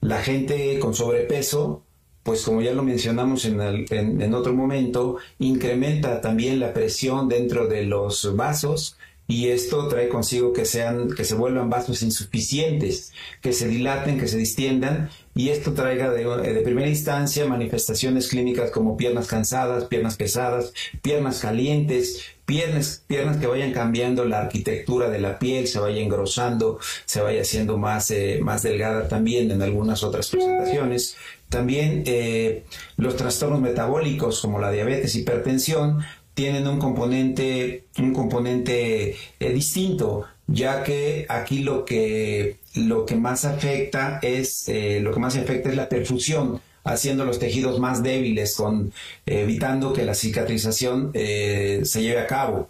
[0.01, 1.85] la gente con sobrepeso,
[2.23, 7.85] pues como ya lo mencionamos en, en otro momento, incrementa también la presión dentro de
[7.85, 8.97] los vasos
[9.29, 13.13] y esto trae consigo que sean que se vuelvan vasos insuficientes,
[13.43, 18.97] que se dilaten, que se distiendan y esto traiga de, primera instancia manifestaciones clínicas como
[18.97, 25.39] piernas cansadas, piernas pesadas, piernas calientes, piernas, piernas que vayan cambiando la arquitectura de la
[25.39, 30.29] piel, se vaya engrosando, se vaya haciendo más, eh, más delgada también en algunas otras
[30.29, 31.17] presentaciones.
[31.49, 32.65] También eh,
[32.97, 36.01] los trastornos metabólicos como la diabetes, hipertensión,
[36.39, 43.45] tienen un componente, un componente eh, distinto, ya que aquí lo que, lo que más
[43.45, 48.55] afecta es, eh, lo que más afecta es la perfusión, haciendo los tejidos más débiles,
[48.55, 48.93] con,
[49.27, 52.69] evitando que la cicatrización se lleve a cabo.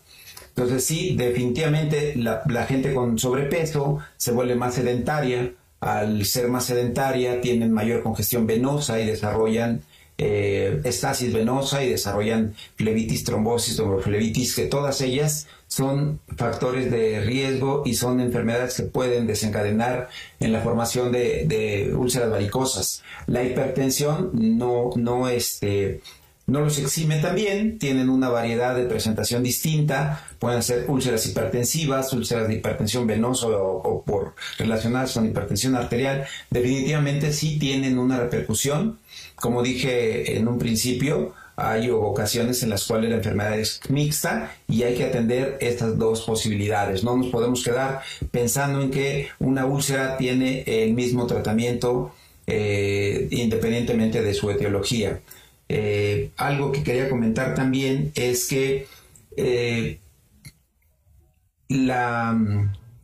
[0.48, 7.42] Entonces sí, definitivamente la, gente con sobrepeso se vuelve más sedentaria, al ser más sedentaria
[7.42, 9.82] tienen mayor congestión venosa y desarrollan
[10.20, 17.82] eh, estasis venosa y desarrollan flebitis, trombosis, flebitis, que todas ellas son factores de riesgo
[17.86, 20.08] y son enfermedades que pueden desencadenar
[20.40, 23.02] en la formación de, úlceras varicosas.
[23.26, 26.00] La hipertensión no, no, este,
[26.48, 32.48] no los exime también, tienen una variedad de presentación distinta, pueden ser úlceras hipertensivas, úlceras
[32.48, 38.98] de hipertensión venosa o, por relacionadas con hipertensión arterial, definitivamente sí tienen una repercusión.
[39.40, 44.84] Como dije en un principio, hay ocasiones en las cuales la enfermedad es mixta y
[44.84, 47.02] hay que atender estas dos posibilidades.
[47.02, 52.12] No nos podemos quedar pensando en que una úlcera tiene el mismo tratamiento
[52.46, 55.20] eh, independientemente de su etiología.
[55.68, 58.86] Eh, algo que quería comentar también es que
[59.36, 59.98] eh,
[61.68, 62.40] la,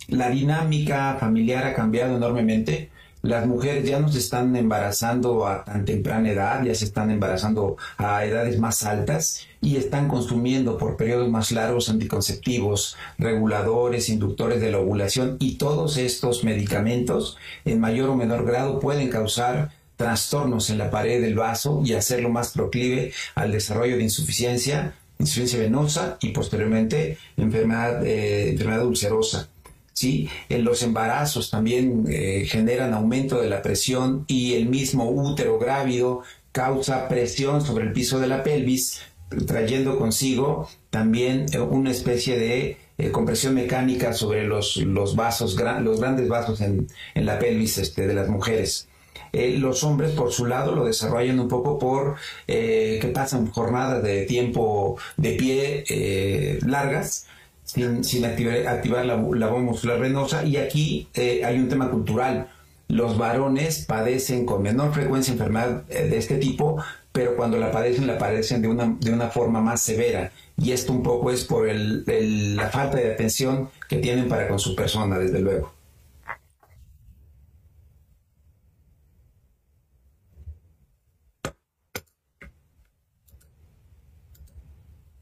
[0.08, 2.88] la, dinámica familiar ha cambiado enormemente.
[3.24, 7.78] Las mujeres ya no se están embarazando a tan temprana edad, ya se están embarazando
[7.96, 14.70] a edades más altas y están consumiendo por periodos más largos anticonceptivos, reguladores, inductores de
[14.70, 20.76] la ovulación y todos estos medicamentos en mayor o menor grado pueden causar trastornos en
[20.76, 26.32] la pared del vaso y hacerlo más proclive al desarrollo de insuficiencia, insuficiencia venosa y
[26.32, 29.48] posteriormente enfermedad, eh, enfermedad ulcerosa.
[29.94, 30.28] ¿Sí?
[30.50, 36.22] En los embarazos también eh, generan aumento de la presión y el mismo útero grávido
[36.52, 39.00] causa presión sobre el piso de la pelvis,
[39.46, 42.76] trayendo consigo también eh, una especie de
[43.10, 48.14] compresión mecánica sobre los, los vasos, los grandes vasos en, en la pelvis este, de
[48.14, 48.88] las mujeres.
[49.34, 52.14] Eh, los hombres, por su lado, lo desarrollan un poco por
[52.46, 57.26] eh, que pasan jornadas de tiempo de pie eh, largas.
[57.64, 62.48] Sin, activar, la, la, bomba muscular venosa y aquí hay un tema cultural
[62.88, 68.18] los varones padecen con menor frecuencia enfermedad de este tipo, pero cuando la padecen, la
[68.18, 70.32] padecen de una, de una forma más severa.
[70.56, 74.76] Y esto un poco es por la falta de atención que tienen para con su
[74.76, 75.72] persona, desde luego.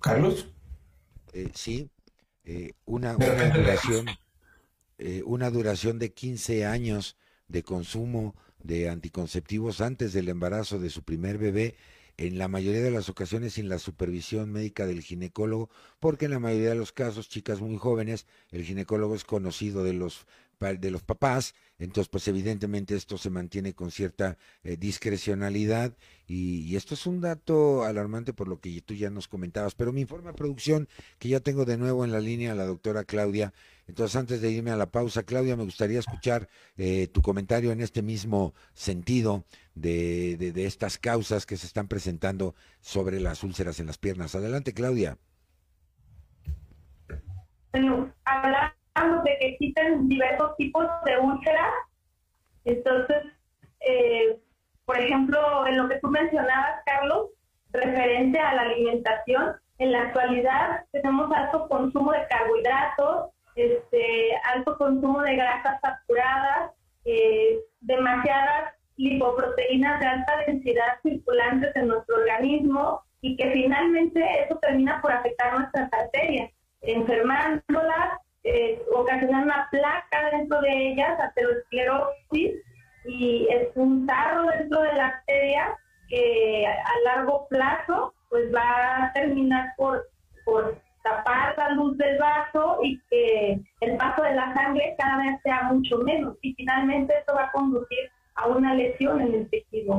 [0.00, 0.48] Carlos.
[1.32, 1.88] Eh, sí,
[2.44, 4.06] eh, una, duración,
[4.98, 7.16] eh, una duración de 15 años
[7.48, 11.76] de consumo de anticonceptivos antes del embarazo de su primer bebé,
[12.16, 16.38] en la mayoría de las ocasiones sin la supervisión médica del ginecólogo, porque en la
[16.38, 20.26] mayoría de los casos, chicas muy jóvenes, el ginecólogo es conocido de los
[20.62, 25.96] de los papás, entonces pues evidentemente esto se mantiene con cierta eh, discrecionalidad
[26.26, 30.02] y, esto es un dato alarmante por lo que tú ya nos comentabas, pero mi
[30.02, 33.52] informe de producción, que ya tengo de nuevo en la línea la doctora Claudia,
[33.88, 37.80] entonces antes de irme a la pausa, Claudia, me gustaría escuchar eh, tu comentario en
[37.80, 39.44] este mismo sentido
[39.74, 44.34] de, de, estas causas que se están presentando sobre las úlceras en las piernas.
[44.34, 45.18] Adelante, Claudia.
[47.72, 48.12] Bueno,
[48.94, 51.72] de que existen diversos tipos de úlceras.
[52.64, 53.24] Entonces,
[53.80, 54.38] eh,
[54.84, 57.30] por ejemplo, en lo que tú mencionabas, Carlos,
[57.72, 65.22] referente a la alimentación, en la actualidad tenemos alto consumo de carbohidratos, este, alto consumo
[65.22, 66.72] de grasas saturadas,
[67.04, 75.00] eh, demasiadas lipoproteínas de alta densidad circulantes en nuestro organismo y que finalmente eso termina
[75.00, 76.50] por afectar nuestras arterias,
[76.82, 78.82] enfermándolas eh,
[79.28, 82.62] una placa dentro de ellas, aterosclerosis,
[83.04, 85.76] y es un tarro dentro de la arteria
[86.08, 90.06] que a largo plazo pues va a terminar por,
[90.44, 95.40] por tapar la luz del vaso y que el paso de la sangre cada vez
[95.42, 99.94] sea mucho menos y finalmente esto va a conducir a una lesión en el tejido,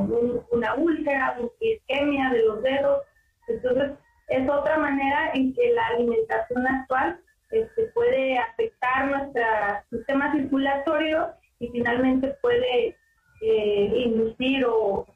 [0.50, 3.02] una úlcera, una isquemia de los dedos.
[3.46, 3.92] Entonces
[4.28, 7.20] es otra manera en que la alimentación actual
[7.54, 9.42] este, puede afectar nuestro
[9.90, 11.28] sistema circulatorio
[11.60, 12.96] y finalmente puede
[13.40, 15.06] eh, inducir o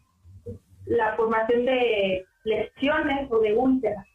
[0.87, 4.07] la formación de lesiones o de úlceras.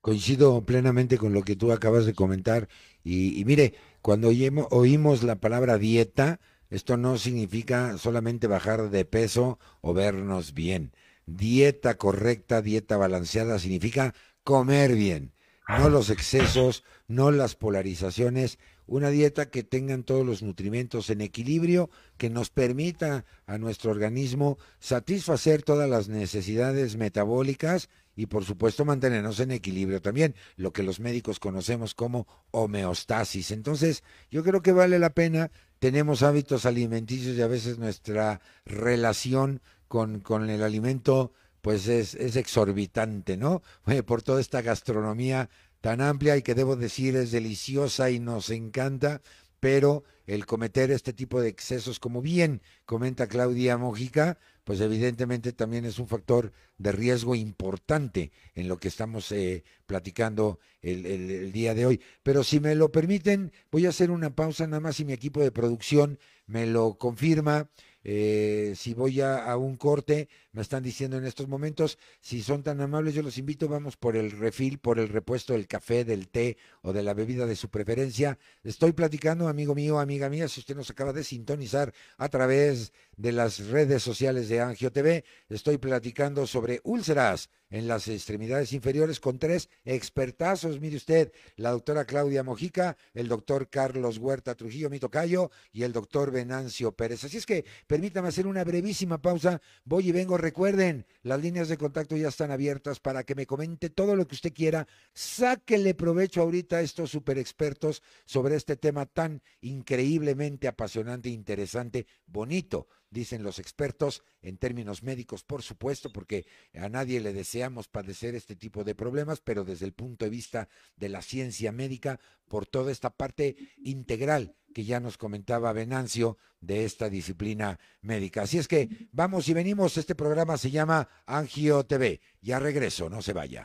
[0.00, 2.68] Coincido plenamente con lo que tú acabas de comentar
[3.04, 4.30] y, y mire, cuando
[4.70, 6.40] oímos la palabra dieta,
[6.70, 10.92] esto no significa solamente bajar de peso o vernos bien.
[11.26, 15.32] Dieta correcta, dieta balanceada, significa comer bien
[15.68, 21.90] no los excesos, no las polarizaciones, una dieta que tengan todos los nutrimentos en equilibrio,
[22.16, 29.40] que nos permita a nuestro organismo satisfacer todas las necesidades metabólicas y por supuesto mantenernos
[29.40, 33.50] en equilibrio también, lo que los médicos conocemos como homeostasis.
[33.50, 39.60] Entonces, yo creo que vale la pena, tenemos hábitos alimenticios y a veces nuestra relación
[39.88, 43.60] con, con el alimento pues es, es exorbitante, ¿no?
[44.06, 45.50] Por toda esta gastronomía
[45.86, 49.22] tan amplia y que debo decir es deliciosa y nos encanta,
[49.60, 55.84] pero el cometer este tipo de excesos, como bien comenta Claudia Mojica, pues evidentemente también
[55.84, 61.72] es un factor de riesgo importante en lo que estamos eh, platicando el, el, día
[61.72, 62.00] de hoy.
[62.24, 65.38] Pero si me lo permiten, voy a hacer una pausa nada más si mi equipo
[65.38, 67.68] de producción me lo confirma.
[68.08, 72.80] Eh, si voy a, un corte, me están diciendo en estos momentos, si son tan
[72.80, 76.56] amables, yo los invito, vamos por el refil, por el repuesto del café, del té
[76.80, 78.38] o de la bebida de su preferencia.
[78.64, 83.32] Estoy platicando, amigo mío, amiga mía, si usted nos acaba de sintonizar a través de
[83.32, 89.38] las redes sociales de Angio TV, estoy platicando sobre úlceras en las extremidades inferiores con
[89.38, 90.80] tres expertazos.
[90.80, 95.92] Mire usted, la doctora Claudia Mojica, el doctor Carlos Huerta Trujillo, mi tocayo, y el
[95.92, 97.24] doctor Venancio Pérez.
[97.24, 99.60] Así es que permítame hacer una brevísima pausa.
[99.84, 100.38] Voy y vengo.
[100.46, 104.36] Recuerden, las líneas de contacto ya están abiertas para que me comente todo lo que
[104.36, 104.86] usted quiera.
[105.12, 112.86] Sáquele provecho ahorita a estos super expertos sobre este tema tan increíblemente apasionante, interesante, bonito
[113.10, 118.54] dicen los expertos, en términos médicos, por supuesto, porque a nadie le deseamos padecer este
[118.54, 122.92] tipo de problemas, pero desde el punto de vista de la ciencia médica, por toda
[122.92, 128.42] esta parte integral que ya nos comentaba Venancio de esta disciplina médica.
[128.42, 132.20] Así es que vamos y venimos, este programa se llama Angio TV.
[132.42, 133.64] Ya regreso, no se vaya.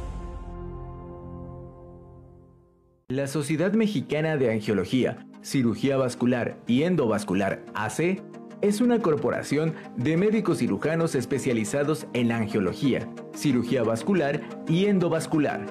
[3.11, 8.21] La Sociedad Mexicana de Angiología, Cirugía Vascular y Endovascular AC
[8.61, 15.65] es una corporación de médicos cirujanos especializados en angiología, cirugía vascular y endovascular.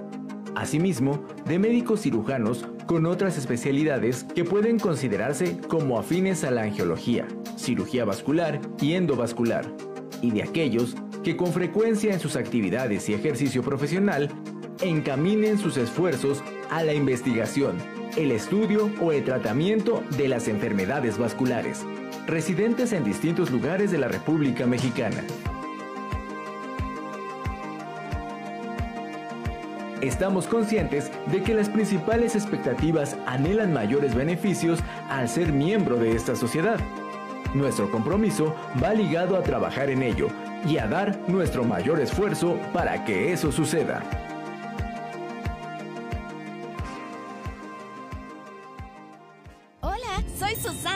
[0.54, 7.26] Asimismo, de médicos cirujanos con otras especialidades que pueden considerarse como afines a la angiología,
[7.56, 9.64] cirugía vascular y endovascular,
[10.20, 14.28] y de aquellos que con frecuencia en sus actividades y ejercicio profesional
[14.82, 17.76] encaminen sus esfuerzos a la investigación,
[18.16, 21.84] el estudio o el tratamiento de las enfermedades vasculares,
[22.26, 25.22] residentes en distintos lugares de la República Mexicana.
[30.00, 36.34] Estamos conscientes de que las principales expectativas anhelan mayores beneficios al ser miembro de esta
[36.34, 36.80] sociedad.
[37.52, 40.28] Nuestro compromiso va ligado a trabajar en ello
[40.66, 44.29] y a dar nuestro mayor esfuerzo para que eso suceda.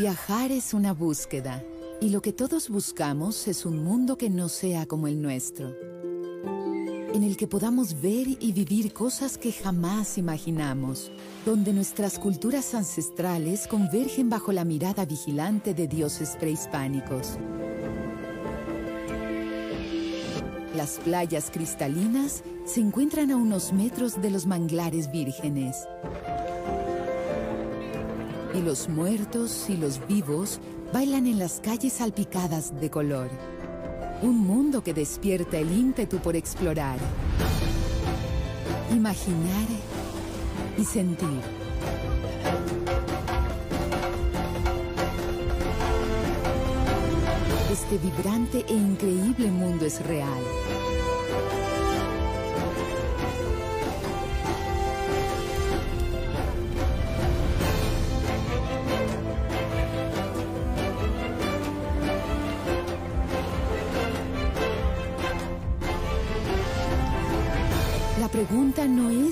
[0.00, 1.62] Viajar es una búsqueda
[2.00, 5.76] y lo que todos buscamos es un mundo que no sea como el nuestro,
[7.12, 11.12] en el que podamos ver y vivir cosas que jamás imaginamos,
[11.44, 17.36] donde nuestras culturas ancestrales convergen bajo la mirada vigilante de dioses prehispánicos
[20.74, 25.76] Las playas cristalinas se encuentran a unos metros de los manglares vírgenes.
[28.54, 30.60] Y los muertos y los vivos
[30.92, 33.30] bailan en las calles salpicadas de color.
[34.22, 36.98] Un mundo que despierta el ímpetu por explorar,
[38.90, 39.66] imaginar
[40.76, 41.40] y sentir.
[47.70, 50.42] Este vibrante e increíble mundo es real.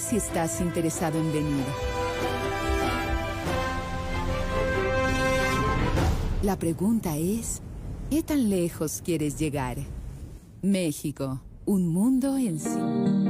[0.09, 1.65] Si estás interesado en venir.
[6.43, 7.61] La pregunta es,
[8.09, 9.77] ¿qué tan lejos quieres llegar?
[10.63, 13.28] México, un mundo en sí.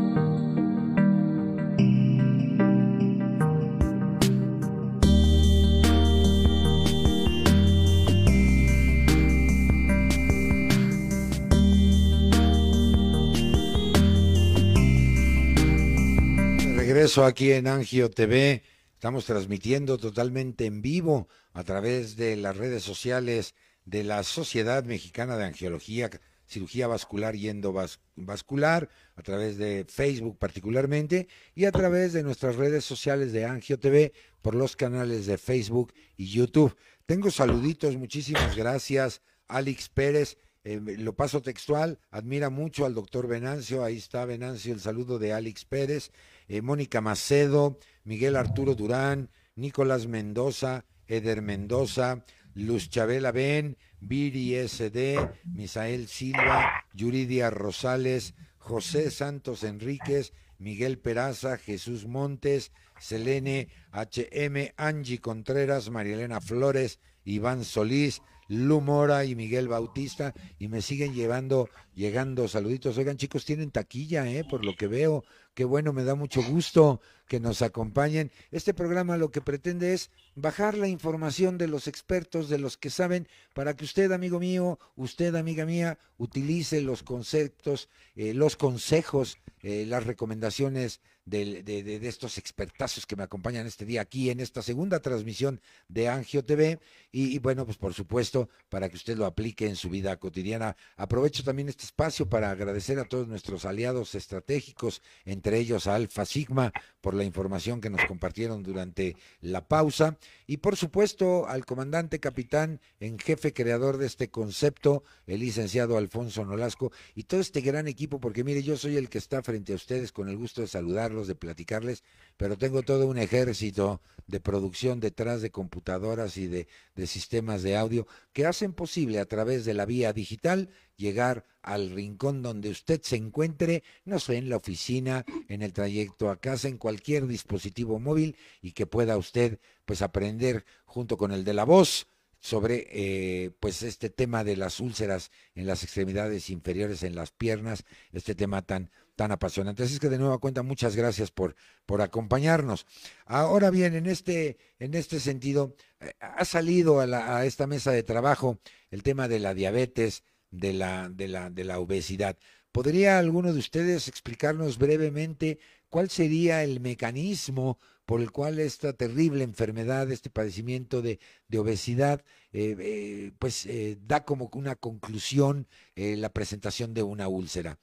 [17.09, 18.62] Regreso aquí en Angio TV.
[18.92, 23.54] Estamos transmitiendo totalmente en vivo a través de las redes sociales
[23.86, 26.11] de la Sociedad Mexicana de Angiología,
[26.46, 32.84] Cirugía Vascular y Endovascular, a través de Facebook particularmente, y a través de nuestras redes
[32.84, 36.76] sociales de Angio TV por los canales de Facebook y YouTube.
[37.06, 39.22] Tengo saluditos, muchísimas gracias.
[39.46, 44.80] Alex Pérez, eh, lo paso textual, admira mucho al doctor Venancio, ahí está Venancio, el
[44.80, 46.11] saludo de Alex Pérez,
[46.48, 55.16] eh, Mónica Macedo, Miguel Arturo Durán, Nicolás Mendoza, Eder Mendoza, Luz Chabela Ben, Viri SD,
[55.44, 65.90] Misael Silva, Yuridia Rosales, José Santos Enríquez, Miguel Peraza, Jesús Montes, Selene HM, Angie Contreras,
[65.90, 72.99] Marielena Flores, Iván Solís, Lu Mora y Miguel Bautista, y me siguen llevando, llegando saluditos.
[72.99, 74.44] Oigan, chicos, tienen taquilla, ¿eh?
[74.44, 75.24] Por lo que veo.
[75.55, 78.33] Qué bueno, me da mucho gusto que nos acompañen.
[78.51, 82.91] Este programa lo que pretende es bajar la información de los expertos, de los que
[82.91, 89.39] saben, para que usted, amigo mío, usted, amiga mía, utilice los conceptos, eh, los consejos,
[89.62, 94.41] eh, las recomendaciones de, de, de, estos expertazos que me acompañan este día aquí en
[94.41, 96.81] esta segunda transmisión de Angio TV.
[97.12, 100.76] Y, bueno, pues por supuesto, para que usted lo aplique en su vida cotidiana.
[100.97, 106.24] Aprovecho también este espacio para agradecer a todos nuestros aliados estratégicos, entre ellos a Alfa
[106.24, 110.16] Sigma, por la información que nos compartieron durante la pausa.
[110.47, 116.45] Y por supuesto al comandante capitán en jefe creador de este concepto, el licenciado Alfonso
[116.45, 119.77] Nolasco, y todo este gran equipo, porque mire, yo soy el que está frente a
[119.77, 122.05] ustedes con el gusto de saludarlos, de platicarles,
[122.37, 127.77] pero tengo todo un ejército de producción detrás de computadoras y de, de sistemas de
[127.77, 133.01] audio que hacen posible a través de la vía digital llegar al rincón donde usted
[133.03, 137.99] se encuentre, no sé, en la oficina, en el trayecto a casa, en cualquier dispositivo
[137.99, 142.09] móvil y que pueda usted pues aprender junto con el de la voz
[142.40, 147.84] sobre eh, pues este tema de las úlceras en las extremidades inferiores, en las piernas,
[148.12, 149.82] este tema tan tan apasionante.
[149.82, 152.86] Así es que de nueva cuenta muchas gracias por por acompañarnos.
[153.26, 157.90] Ahora bien, en este en este sentido eh, ha salido a, la, a esta mesa
[157.90, 158.59] de trabajo
[158.90, 162.36] el tema de la diabetes, de la de la de la obesidad.
[162.72, 167.78] ¿Podría alguno de ustedes explicarnos brevemente cuál sería el mecanismo
[168.09, 173.99] por el cual esta terrible enfermedad, este padecimiento de, de obesidad, eh, eh, pues eh,
[174.01, 177.78] da como una conclusión la presentación de una úlcera.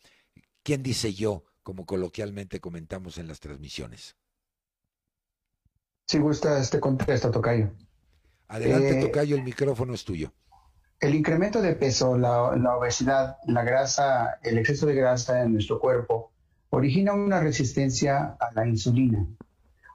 [0.63, 4.16] ¿Quién dice yo, como coloquialmente comentamos en las transmisiones?
[6.07, 7.72] Si gusta, este contesta, Tocayo.
[8.47, 10.34] Adelante, Tocayo, el micrófono es tuyo.
[11.02, 12.41] El incremento de peso, la,
[12.78, 16.32] obesidad, la grasa, el exceso de grasa en nuestro cuerpo
[16.70, 19.26] origina una resistencia a la insulina.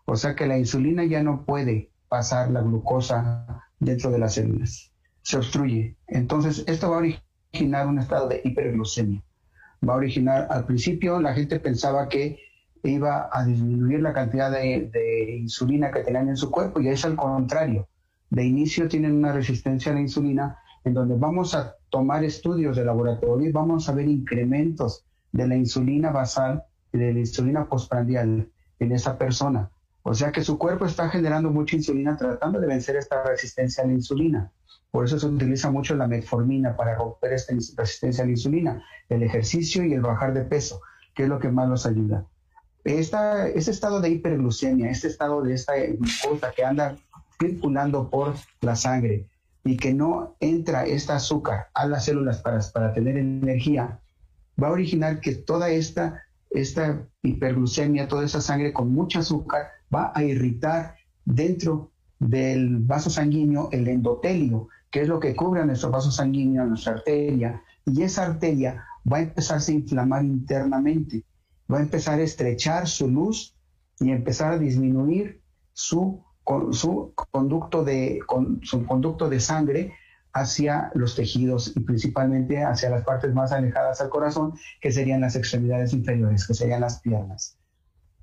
[0.05, 4.92] O sea que la insulina ya no puede pasar la glucosa dentro de las células.
[5.22, 5.96] Se obstruye.
[6.07, 9.22] Entonces, esto va a originar un estado de hiperglucemia.
[9.86, 12.38] Va a originar, al principio la gente pensaba que
[12.82, 17.05] iba a disminuir la cantidad de, de insulina que tenían en su cuerpo y es
[17.05, 17.88] al contrario.
[18.28, 22.84] De inicio tienen una resistencia a la insulina en donde vamos a tomar estudios de
[22.84, 28.48] laboratorio y vamos a ver incrementos de la insulina basal y de la insulina postprandial
[28.78, 29.70] en esa persona.
[30.02, 33.86] O sea que su cuerpo está generando mucha insulina tratando de vencer esta resistencia a
[33.86, 34.50] la insulina.
[34.90, 39.22] Por eso se utiliza mucho la metformina para romper esta resistencia a la insulina, el
[39.22, 40.80] ejercicio y el bajar de peso,
[41.14, 42.24] que es lo que más nos ayuda.
[42.82, 46.96] Esta, este estado de hiperglucemia, este estado de esta glucosa que anda
[47.38, 49.28] circulando por la sangre
[49.64, 54.00] y que no entra este azúcar a las células para, para tener energía,
[54.61, 60.12] va a originar que toda esta, esta hiperglucemia, toda esa sangre con mucho azúcar, va
[60.14, 65.90] a irritar dentro del vaso sanguíneo el endotelio, que es lo que cubre a nuestro
[65.90, 71.24] vaso sanguíneo, a nuestra arteria, y esa arteria va a empezarse a inflamar internamente,
[71.72, 73.56] va a empezar a estrechar su luz
[73.98, 75.40] y empezar a disminuir
[75.72, 76.22] su,
[76.72, 78.20] su, conducto, de,
[78.62, 79.95] su conducto de sangre
[80.32, 85.36] hacia los tejidos y principalmente hacia las partes más alejadas al corazón, que serían las
[85.36, 87.57] extremidades inferiores, que serían las piernas.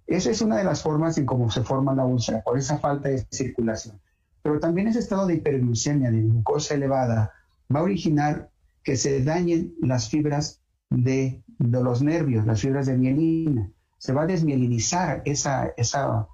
[0.05, 3.09] Esa es una de las formas en cómo se forma la úlcera, por esa falta
[3.09, 3.99] de circulación.
[4.41, 7.33] Pero también ese estado de hiperglucemia, de glucosa elevada,
[7.73, 8.49] va a originar
[8.83, 13.69] que se dañen las fibras de, los nervios, las fibras de mielina.
[13.97, 16.27] Se va a desmielinizar esa, esa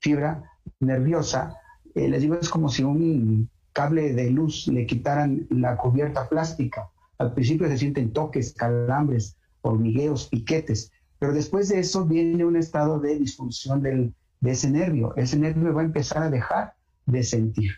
[0.00, 0.42] fibra
[0.80, 1.56] nerviosa.
[1.94, 6.88] Eh, les digo, es como si un cable de luz le quitaran la cubierta plástica.
[7.18, 13.00] Al principio se sienten toques, calambres, hormigueos, piquetes, pero después de eso viene un estado
[13.00, 15.14] de disfunción del, de ese nervio.
[15.16, 16.74] Ese nervio va a empezar a dejar
[17.06, 17.72] de sentir.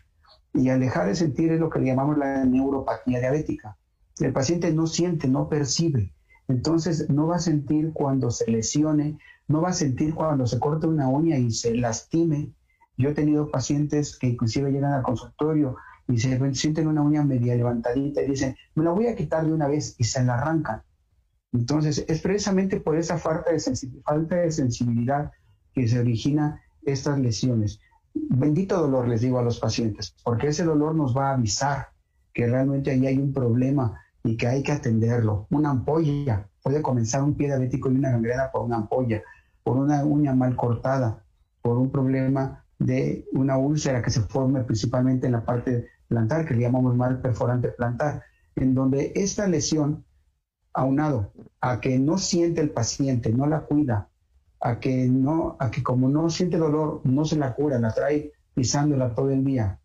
[0.52, 3.76] Y al dejar de sentir es lo que le llamamos la neuropatía diabética.
[4.18, 6.12] El paciente no siente, no percibe.
[6.48, 10.86] Entonces no va a sentir cuando se lesione, no va a sentir cuando se corte
[10.86, 12.52] una uña y se lastime.
[13.00, 15.76] Yo he tenido pacientes que inclusive llegan al consultorio
[16.06, 19.54] y se sienten una uña media levantadita y dicen, me la voy a quitar de
[19.54, 20.82] una vez y se la arrancan.
[21.52, 23.58] Entonces es precisamente por esa falta de,
[24.04, 25.32] falta de sensibilidad
[25.72, 27.80] que se origina estas lesiones.
[28.12, 31.88] Bendito dolor, les digo a los pacientes, porque ese dolor nos va a avisar
[32.34, 35.46] que realmente ahí hay un problema y que hay que atenderlo.
[35.50, 39.22] Una ampolla, puede comenzar un pie diabético y una gangrena por una ampolla,
[39.62, 41.24] por una uña mal cortada,
[41.62, 46.54] por un problema de una úlcera que se forme principalmente en la parte plantar, que
[46.54, 48.24] le llamamos mal perforante plantar,
[48.56, 50.04] en donde esta lesión,
[50.72, 54.08] aunado a que no siente el paciente, no la cuida,
[54.60, 58.32] a que no, a que como no siente dolor, no se la cura, la trae
[58.54, 59.78] pisándola todo el día.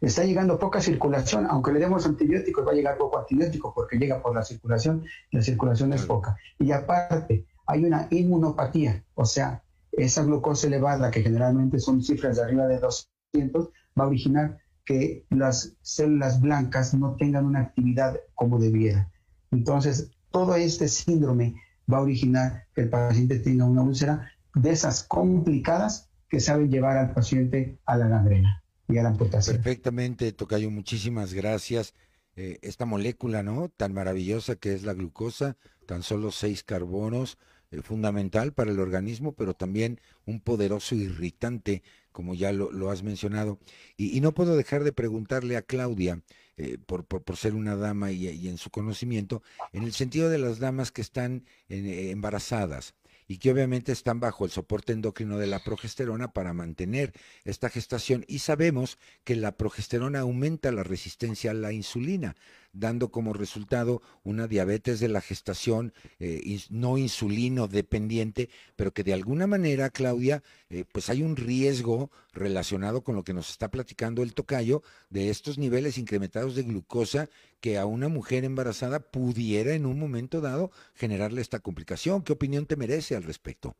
[0.00, 4.22] Está llegando poca circulación, aunque le demos antibióticos, va a llegar poco antibiótico porque llega
[4.22, 6.36] por la circulación, la circulación es poca.
[6.58, 9.62] Y aparte, hay una inmunopatía, o sea,
[9.92, 15.24] esa glucosa elevada, que generalmente son cifras de arriba de 200, va a originar que
[15.30, 19.10] las células blancas no tengan una actividad como debiera.
[19.50, 21.54] Entonces, todo este síndrome
[21.92, 26.96] va a originar que el paciente tenga una úlcera de esas complicadas que saben llevar
[26.96, 29.56] al paciente a la gangrena y a la amputación.
[29.56, 31.94] Perfectamente, Tocayo, muchísimas gracias.
[32.34, 33.68] Eh, esta molécula, ¿no?
[33.68, 37.36] Tan maravillosa que es la glucosa, tan solo seis carbonos,
[37.82, 43.58] fundamental para el organismo, pero también un poderoso irritante, como ya lo, has mencionado.
[43.96, 46.20] Y, no puedo dejar de preguntarle a Claudia,
[46.58, 49.42] eh, por, por, ser una dama y, en su conocimiento,
[49.72, 52.94] en el sentido de las damas que están eh, embarazadas
[53.26, 57.12] y que obviamente están bajo el soporte endocrino de la progesterona para mantener
[57.44, 62.36] esta gestación y sabemos que la progesterona aumenta la resistencia a la insulina
[62.72, 69.12] dando como resultado una diabetes de la gestación eh, no insulino dependiente, pero que de
[69.12, 74.22] alguna manera, Claudia, eh, pues hay un riesgo relacionado con lo que nos está platicando
[74.22, 77.28] el tocayo de estos niveles incrementados de glucosa
[77.60, 82.22] que a una mujer embarazada pudiera en un momento dado generarle esta complicación.
[82.22, 83.76] ¿Qué opinión te merece al respecto?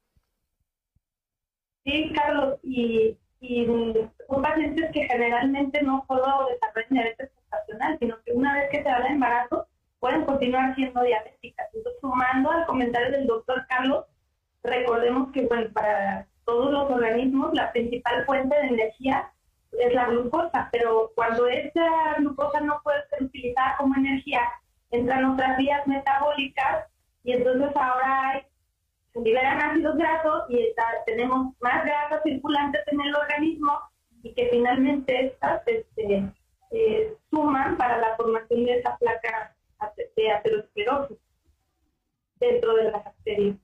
[1.84, 7.30] Sí, Carlos, y, y son pacientes que generalmente no solo desarrollan diabetes
[7.98, 9.66] sino que una vez que se da el embarazo,
[10.00, 11.66] pueden continuar siendo diabéticas.
[11.72, 14.04] Entonces, sumando al comentario del doctor Carlos,
[14.62, 19.30] recordemos que bueno, para todos los organismos la principal fuente de energía
[19.72, 24.40] es la glucosa, pero cuando esa glucosa no puede ser utilizada como energía,
[24.90, 26.86] entran otras vías metabólicas
[27.24, 28.42] y entonces ahora hay,
[29.12, 30.74] se liberan ácidos grasos y
[31.06, 33.78] tenemos más grasas circulantes en el organismo
[34.22, 36.28] y que finalmente estas este,
[37.76, 39.56] para la formación de esa placa
[40.16, 41.18] de aterosclerosis
[42.36, 43.56] dentro de las arterias.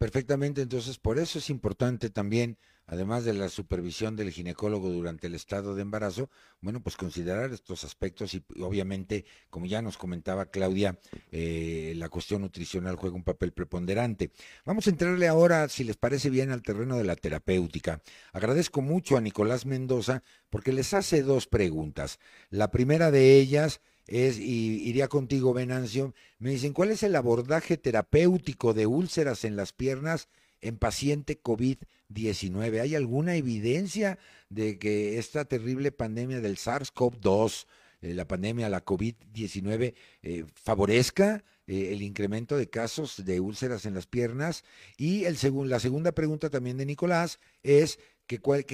[0.00, 5.34] Perfectamente, entonces por eso es importante también, además de la supervisión del ginecólogo durante el
[5.34, 6.30] estado de embarazo,
[6.62, 10.98] bueno, pues considerar estos aspectos y obviamente, como ya nos comentaba Claudia,
[11.30, 14.32] eh, la cuestión nutricional juega un papel preponderante.
[14.64, 18.00] Vamos a entrarle ahora, si les parece bien, al terreno de la terapéutica.
[18.32, 22.18] Agradezco mucho a Nicolás Mendoza porque les hace dos preguntas.
[22.48, 27.76] La primera de ellas es, y iría contigo, Venancio, me dicen, ¿cuál es el abordaje
[27.76, 30.28] terapéutico de úlceras en las piernas
[30.60, 32.80] en paciente COVID-19?
[32.80, 37.66] ¿Hay alguna evidencia de que esta terrible pandemia del SARS-CoV-2,
[38.02, 43.94] eh, la pandemia, la COVID-19, eh, favorezca eh, el incremento de casos de úlceras en
[43.94, 44.64] las piernas?
[44.96, 45.36] Y el
[45.68, 47.98] la segunda pregunta también de Nicolás es
[48.38, 48.64] cuál,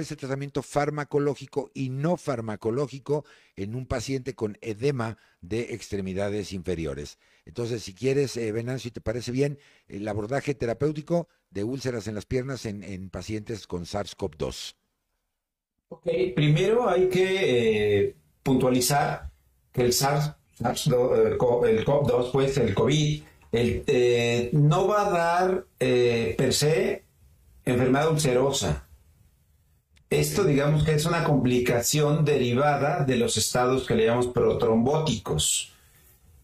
[0.00, 3.24] es el tratamiento farmacológico y no farmacológico
[3.56, 7.18] en un paciente con edema de extremidades inferiores.
[7.44, 9.58] Entonces, si quieres, eh, Venancio, te parece bien,
[9.88, 14.74] el abordaje terapéutico de úlceras en las piernas en, pacientes con SARS-CoV-2.
[15.88, 19.30] Ok, primero hay que eh, puntualizar
[19.72, 27.04] que el SARS, el CoV-2, pues el COVID, eh, no va a dar per se
[27.64, 28.85] enfermedad ulcerosa
[30.10, 35.72] esto digamos que es una complicación derivada de los estados que le llamamos protrombóticos.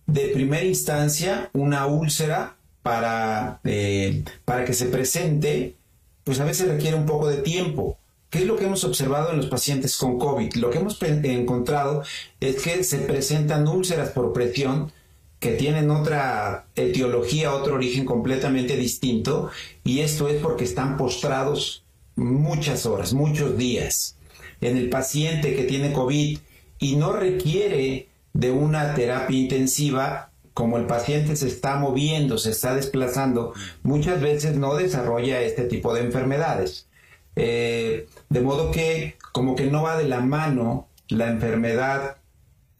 [0.06, 5.76] De primera instancia, una úlcera para, eh, para que se presente,
[6.24, 7.98] pues a veces requiere un poco de tiempo.
[8.30, 10.54] ¿Qué es lo que hemos observado en los pacientes con COVID?
[10.54, 12.02] Lo que hemos encontrado
[12.40, 14.90] es que se presentan úlceras por presión
[15.38, 19.50] que tienen otra etiología, otro origen completamente distinto,
[19.84, 21.81] y esto es porque están postrados
[22.16, 24.16] muchas horas, muchos días.
[24.60, 26.38] En el paciente que tiene COVID
[26.78, 32.74] y no requiere de una terapia intensiva, como el paciente se está moviendo, se está
[32.74, 36.86] desplazando, muchas veces no desarrolla este tipo de enfermedades.
[37.34, 42.18] Eh, de modo que como que no va de la mano la enfermedad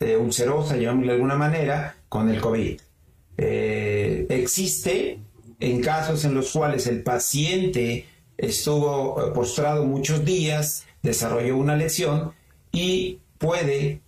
[0.01, 2.81] eh, ulcerosa, llamémosle de alguna manera, con el COVID.
[3.39, 5.19] Eh, existe
[5.61, 8.07] en casos en los cuales el paciente
[8.43, 12.33] estuvo eh, postrado muchos días, desarrolló una lesión
[12.73, 14.01] y puede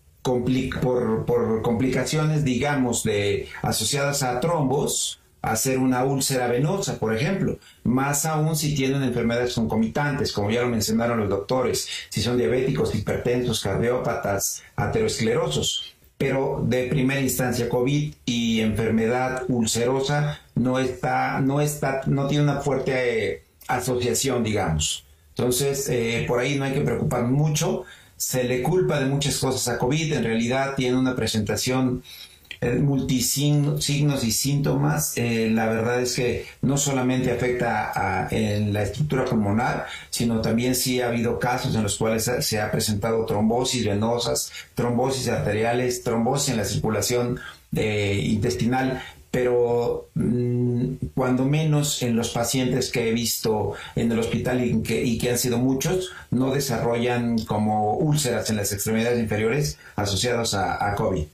[0.81, 8.25] por, por, complicaciones, digamos, de, asociadas a trombos, hacer una úlcera venosa, por ejemplo, más
[8.25, 13.63] aún si tienen enfermedades concomitantes, como ya lo mencionaron los doctores, si son diabéticos, hipertensos,
[13.63, 15.95] cardiópatas, aterosclerosos.
[16.17, 22.61] Pero de primera instancia COVID y enfermedad ulcerosa no está, no está, no tiene una
[22.61, 25.05] fuerte asociación, digamos.
[25.37, 27.85] Entonces, eh, por ahí no hay que preocupar mucho.
[28.17, 30.13] Se le culpa de muchas cosas a COVID.
[30.13, 32.05] En realidad tiene una presentación
[32.61, 33.91] eh, multisignos
[34.25, 35.19] y síntomas.
[35.19, 40.77] Eh, la verdad es que no solamente afecta a, en la estructura pulmonar, sino también
[40.77, 46.51] sí ha habido casos en los cuales se ha presentado trombosis venosas, trombosis arteriales, trombosis
[46.51, 47.41] en la circulación
[47.73, 49.03] intestinal
[49.35, 54.81] pero mm, cuando menos en los pacientes que he visto en el hospital y
[55.19, 61.27] que, han sido muchos, no desarrollan como úlceras en las extremidades inferiores asociadas a, COVID.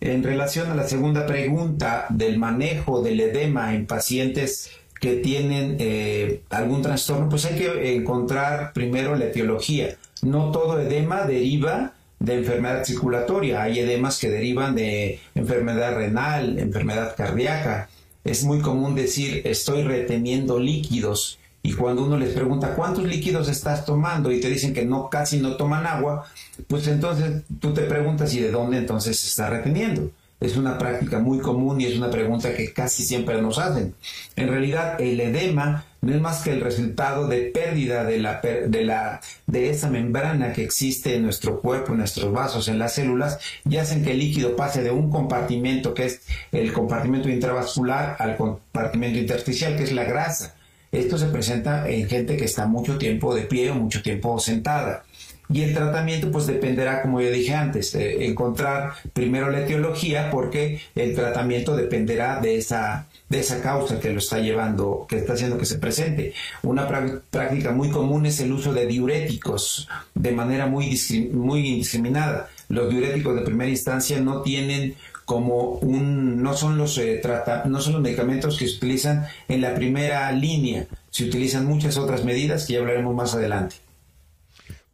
[0.00, 6.42] En relación a la segunda pregunta del manejo del edema en pacientes que tienen eh,
[6.50, 9.94] algún trastorno, pues hay que encontrar primero la etiología.
[10.22, 13.62] No todo edema deriva de enfermedad circulatoria.
[13.62, 17.88] Hay edemas que derivan de enfermedad renal, enfermedad cardíaca.
[18.24, 23.86] Es muy común decir estoy reteniendo líquidos y cuando uno les pregunta cuántos líquidos estás
[23.86, 26.26] tomando y te dicen que no casi no toman agua,
[26.68, 30.10] pues entonces tú te preguntas y de dónde entonces se está reteniendo.
[30.44, 33.94] Es una práctica muy común y es una pregunta que casi siempre nos hacen.
[34.36, 38.84] En realidad el edema no es más que el resultado de pérdida de, la, de,
[38.84, 43.38] la, de esa membrana que existe en nuestro cuerpo, en nuestros vasos, en las células,
[43.66, 46.20] y hacen que el líquido pase de un compartimento que es
[46.52, 50.56] el compartimento intravascular al compartimento intersticial, que es la grasa.
[50.92, 55.04] Esto se presenta en gente que está mucho tiempo de pie o mucho tiempo sentada.
[55.50, 61.14] Y el tratamiento pues dependerá, como yo dije antes, encontrar primero la etiología porque el
[61.14, 65.66] tratamiento dependerá de esa, de esa causa que lo está llevando, que está haciendo que
[65.66, 66.32] se presente.
[66.62, 66.88] Una
[67.30, 70.98] práctica muy común es el uso de diuréticos de manera muy,
[71.32, 72.48] muy indiscriminada.
[72.68, 77.80] Los diuréticos de primera instancia no tienen como un no son los eh, trata, no
[77.80, 82.66] son los medicamentos que se utilizan en la primera línea se utilizan muchas otras medidas
[82.66, 83.76] que ya hablaremos más adelante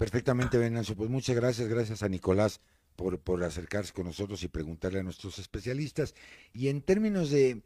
[0.01, 0.97] Perfectamente, Venancio.
[0.97, 2.63] Pues muchas gracias, gracias a Nicolás
[2.97, 6.15] por, por acercarse con nosotros y preguntarle a nuestros especialistas.
[6.55, 7.61] Y en términos de,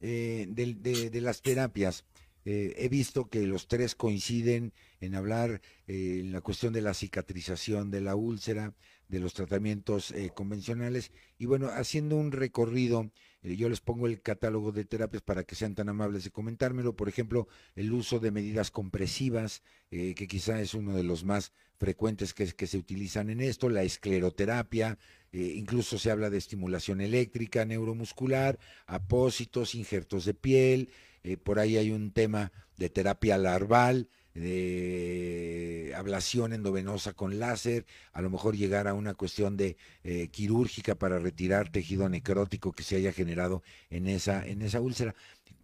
[0.00, 2.04] eh, de, las terapias,
[2.44, 6.94] eh, he visto que los tres coinciden en hablar eh, en la cuestión de la
[6.94, 8.72] cicatrización de la úlcera,
[9.08, 13.10] de los tratamientos convencionales y bueno, haciendo un recorrido,
[13.42, 17.08] yo les pongo el catálogo de terapias para que sean tan amables de comentármelo, por
[17.08, 22.66] ejemplo, el uso de medidas compresivas, que quizá es uno de los más frecuentes que,
[22.66, 24.98] se utilizan en esto, la escleroterapia,
[25.32, 30.90] incluso se habla de estimulación eléctrica, neuromuscular, apósitos, injertos de piel,
[31.22, 38.22] eh, por ahí hay un tema de terapia larval, de ablación endovenosa con láser, a
[38.22, 42.96] lo mejor llegar a una cuestión de eh, quirúrgica para retirar tejido necrótico que se
[42.96, 45.14] haya generado en esa, en esa úlcera.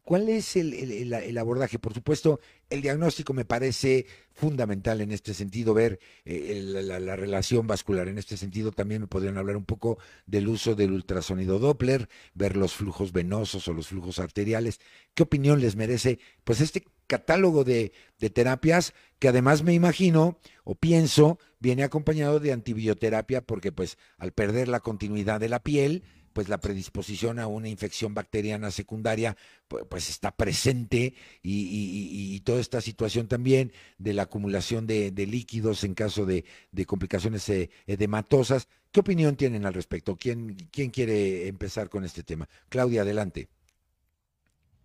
[0.06, 1.80] ¿Cuál es el, abordaje?
[1.80, 2.38] Por supuesto,
[2.70, 8.06] el diagnóstico me parece fundamental en este sentido, ver eh, la, relación vascular.
[8.06, 12.56] En este sentido, también me podrían hablar un poco del uso del ultrasonido Doppler, ver
[12.56, 14.78] los flujos venosos o los flujos arteriales.
[15.14, 16.20] ¿Qué opinión les merece?
[16.44, 17.90] Pues este catálogo de,
[18.20, 24.30] de terapias que además me imagino o pienso viene acompañado de antibioterapia porque pues al
[24.30, 26.04] perder la continuidad de la piel,
[26.36, 33.26] pues la predisposición a una infección bacteriana secundaria pues, está presente y, toda esta situación
[33.26, 36.44] también de la acumulación de, líquidos en caso de,
[36.86, 38.68] complicaciones eh, edematosas.
[38.92, 40.14] ¿Qué opinión tienen al respecto?
[40.16, 42.46] ¿Quién, ¿Quién quiere empezar con este tema?
[42.68, 43.48] Claudia, adelante.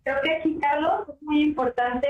[0.04, 2.08] Creo que aquí, Carlos, es muy importante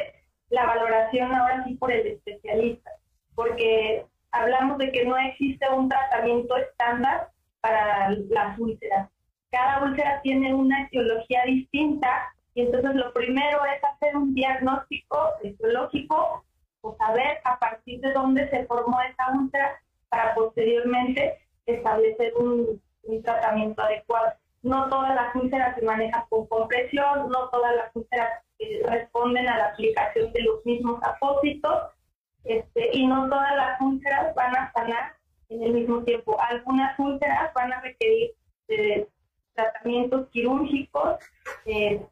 [0.50, 2.92] la valoración ahora sí por el especialista,
[3.34, 9.08] porque hablamos de que no existe un tratamiento estándar para las úlceras
[9.52, 16.44] cada úlcera tiene una etiología distinta y entonces lo primero es hacer un diagnóstico etiológico
[16.80, 22.82] o saber a partir de dónde se formó esa úlcera para posteriormente establecer un,
[23.24, 24.32] tratamiento adecuado.
[24.62, 29.58] No todas las úlceras se manejan con compresión, no todas las úlceras eh, responden a
[29.58, 31.90] la aplicación de los mismos apósitos
[32.44, 35.14] este, y no todas las úlceras van a sanar
[35.48, 36.40] en el mismo tiempo.
[36.40, 38.30] Algunas úlceras van a requerir
[38.68, 39.08] de
[39.54, 41.18] tratamientos quirúrgicos,
[41.66, 42.04] eh,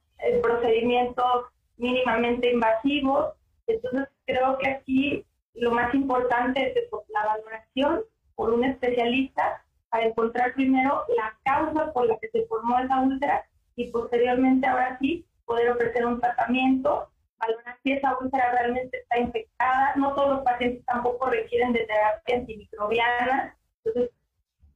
[0.43, 3.35] procedimientos mínimamente invasivos.
[3.67, 8.03] Entonces, creo que aquí lo más importante es la valoración
[8.35, 13.45] por un especialista para encontrar primero la causa por la que se formó esa úlcera
[13.77, 19.95] y posteriormente, ahora sí, poder ofrecer un tratamiento, valorar si esa úlcera realmente está infectada.
[19.97, 23.57] No todos los pacientes tampoco requieren de terapia antimicrobiana.
[23.85, 24.11] Entonces,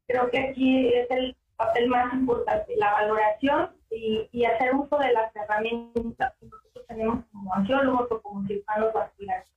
[0.07, 5.35] creo que aquí es el papel más importante, la valoración y, hacer uso de las
[5.37, 9.49] herramientas que nosotros tenemos como angiólogos o como cirujanos vasculares.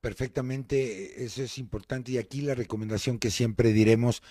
[0.00, 4.22] Perfectamente, eso es importante y aquí la recomendación que siempre diremos,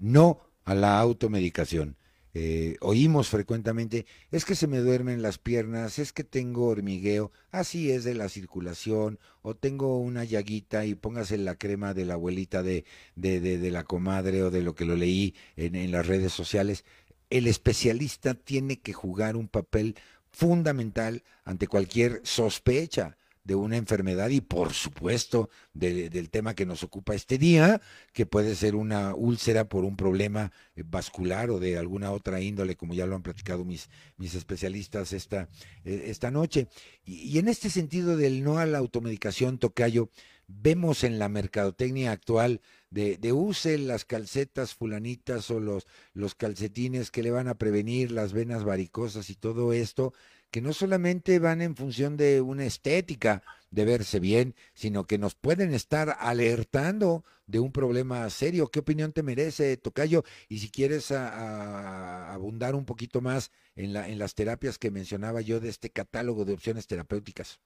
[0.00, 1.96] no a la automedicación.
[2.40, 7.90] Eh, oímos frecuentemente, es que se me duermen las piernas, es que tengo hormigueo, así
[7.90, 12.62] es de la circulación, o tengo una llaguita y póngase la crema de la abuelita
[12.62, 12.84] de,
[13.16, 16.84] de, de, la comadre o de lo que lo leí en, en las redes sociales.
[17.28, 19.96] El especialista tiene que jugar un papel
[20.30, 23.17] fundamental ante cualquier sospecha
[23.48, 27.80] de una enfermedad y por supuesto del tema que nos ocupa este día,
[28.12, 32.76] que puede ser una úlcera por un problema eh, vascular o de alguna otra índole,
[32.76, 33.88] como ya lo han platicado mis,
[34.18, 35.48] mis especialistas esta,
[35.86, 36.68] eh, esta noche.
[37.06, 40.10] Y, en este sentido del no a la automedicación, Tocayo,
[40.46, 47.10] vemos en la mercadotecnia actual de, de, use las calcetas fulanitas o los, los calcetines
[47.10, 50.12] que le van a prevenir las venas varicosas y todo esto,
[50.50, 55.34] que no solamente van en función de una estética, de verse bien, sino que nos
[55.34, 58.68] pueden estar alertando de un problema serio.
[58.68, 60.24] ¿Qué opinión te merece, Tocayo?
[60.48, 65.60] Y si quieres abundar un poquito más en, la, en las terapias que mencionaba yo
[65.60, 67.60] de este catálogo de opciones terapéuticas.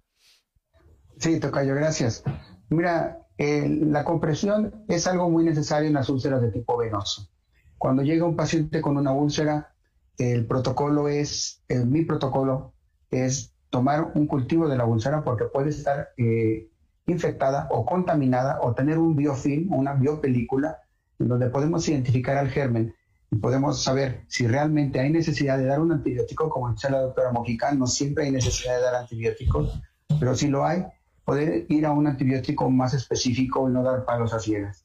[1.18, 2.24] Sí, Tocayo, gracias.
[2.68, 7.28] Mira, la compresión es algo muy necesario en las úlceras de tipo venoso.
[7.78, 9.71] Cuando llega un paciente con una úlcera,
[10.18, 12.74] el protocolo es, mi protocolo
[13.10, 16.68] es tomar un cultivo de la úlcera porque puede estar eh,
[17.06, 20.78] infectada o contaminada o tener un biofilm, una biopelícula,
[21.18, 22.94] en donde podemos identificar al germen
[23.30, 27.32] y podemos saber si realmente hay necesidad de dar un antibiótico, como dice la doctora
[27.32, 29.80] Mojica, no siempre hay necesidad de dar antibióticos,
[30.20, 30.84] pero si lo hay,
[31.24, 34.84] poder ir a un antibiótico más específico y no dar palos a ciegas.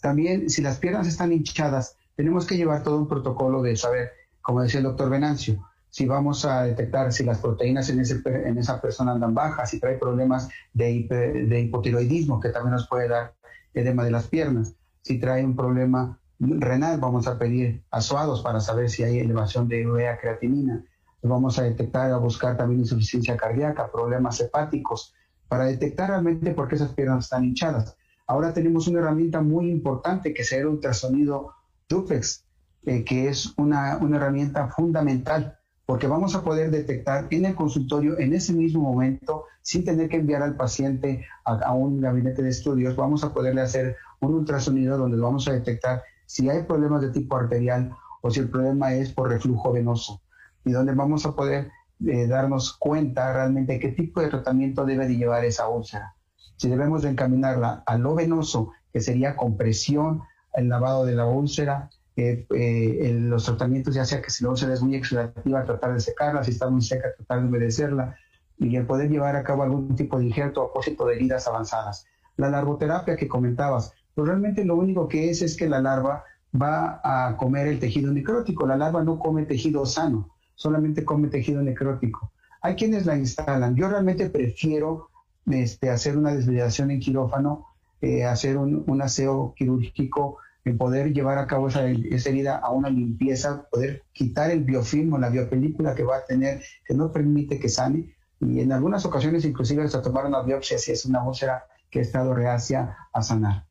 [0.00, 4.62] También, si las piernas están hinchadas, tenemos que llevar todo un protocolo de saber como
[4.62, 9.34] decía el doctor Venancio, si vamos a detectar si las proteínas en, esa persona andan
[9.34, 13.34] bajas, si trae problemas de, hipotiroidismo, que también nos puede dar
[13.74, 18.88] edema de las piernas, si trae un problema renal, vamos a pedir asuados para saber
[18.88, 20.82] si hay elevación de urea creatinina.
[21.22, 25.14] vamos a detectar, a buscar también insuficiencia cardíaca, problemas hepáticos,
[25.46, 27.96] para detectar realmente por qué esas piernas están hinchadas.
[28.26, 31.52] Ahora tenemos una herramienta muy importante que es el ultrasonido
[31.86, 32.46] duplex,
[32.84, 38.18] eh, que es una, una herramienta fundamental porque vamos a poder detectar en el consultorio
[38.18, 42.96] en ese mismo momento, sin tener que enviar al paciente a, un gabinete de estudios,
[42.96, 47.36] vamos a poderle hacer un ultrasonido donde vamos a detectar si hay problemas de tipo
[47.36, 50.22] arterial o si el problema es por reflujo venoso
[50.64, 51.70] y donde vamos a poder
[52.06, 56.14] eh, darnos cuenta realmente qué tipo de tratamiento debe de llevar esa úlcera.
[56.56, 60.22] Si debemos de encaminarla a lo venoso, que sería compresión,
[60.54, 64.82] el lavado de la úlcera, eh, los tratamientos, ya sea que si la úlcera es
[64.82, 68.16] muy exudativa, tratar de secarla, si está muy seca, tratar de humedecerla,
[68.58, 72.06] y el poder llevar a cabo algún tipo de injerto a propósito de heridas avanzadas.
[72.36, 76.24] La larvoterapia que comentabas, pues realmente lo único que es es que la larva
[76.60, 78.66] va a comer el tejido necrótico.
[78.66, 82.30] La larva no come tejido sano, solamente come tejido necrótico.
[82.60, 83.74] Hay quienes la instalan.
[83.74, 85.08] Yo realmente prefiero
[85.50, 87.66] este, hacer una desviación en quirófano,
[88.00, 93.66] eh, hacer un aseo quirúrgico en poder llevar a cabo esa, herida a una limpieza,
[93.70, 97.68] poder quitar el biofilm o la biopelícula que va a tener, que no permite que
[97.68, 102.00] sane, y en algunas ocasiones inclusive hasta tomar una biopsia si es una úlcera que
[102.00, 103.66] ha estado reacia a sanar.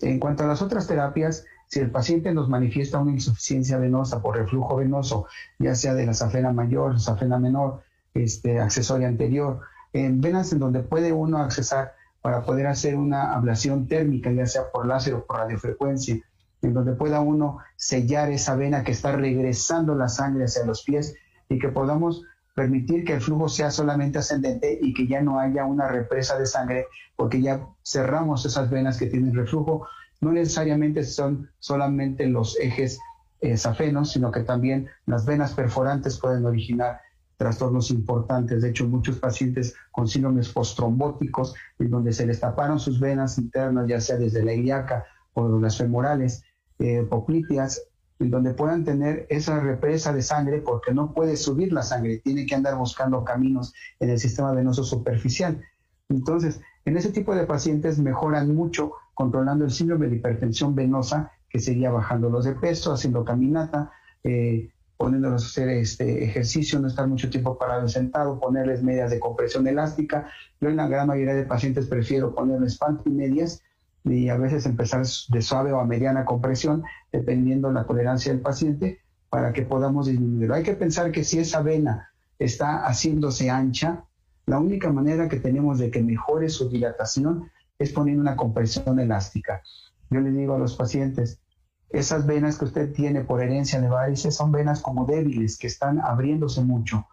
[0.00, 4.36] En cuanto a las otras terapias, si el paciente nos manifiesta una insuficiencia venosa por
[4.36, 5.26] reflujo venoso,
[5.58, 7.82] ya sea de la safena mayor, safena menor,
[8.14, 9.60] este, accesoria anterior,
[9.92, 14.70] en venas en donde puede uno accesar para poder hacer una ablación térmica, ya sea
[14.70, 16.18] por láser o por radiofrecuencia,
[16.62, 21.16] en donde pueda uno sellar esa vena que está regresando la sangre hacia los pies
[21.48, 25.64] y que podamos permitir que el flujo sea solamente ascendente y que ya no haya
[25.64, 29.86] una represa de sangre porque ya cerramos esas venas que tienen reflujo.
[30.20, 33.00] No necesariamente son solamente los ejes
[33.40, 37.00] eh, safenos, sino que también las venas perforantes pueden originar
[37.36, 38.62] trastornos importantes.
[38.62, 43.86] De hecho, muchos pacientes con síndromes postrombóticos, en donde se les taparon sus venas internas,
[43.88, 45.04] ya sea desde la ilíaca
[45.34, 46.44] o las femorales,
[46.78, 47.06] eh,
[48.18, 52.46] en donde puedan tener esa represa de sangre porque no puede subir la sangre, tiene
[52.46, 55.60] que andar buscando caminos en el sistema venoso superficial.
[56.08, 61.60] Entonces, en ese tipo de pacientes mejoran mucho controlando el síndrome de hipertensión venosa, que
[61.60, 63.92] sería bajándolos de peso, haciendo caminata,
[64.24, 64.70] eh,
[65.02, 69.66] poniéndolos a hacer este ejercicio, no estar mucho tiempo parado sentado, ponerles medias de compresión
[69.66, 70.30] elástica.
[70.60, 73.64] Yo en la gran mayoría de pacientes prefiero ponerles panty medias
[74.04, 79.00] y a veces empezar de suave o a mediana compresión, dependiendo la tolerancia del paciente,
[79.28, 80.54] para que podamos disminuirlo.
[80.54, 84.04] Hay que pensar que si esa vena está haciéndose ancha,
[84.46, 89.62] la única manera que tenemos de que mejore su dilatación es poniendo una compresión elástica.
[90.10, 91.40] Yo le digo a los pacientes,
[91.92, 96.00] esas venas que usted tiene por herencia de varices son venas como débiles, que están
[96.00, 97.06] abriéndose mucho.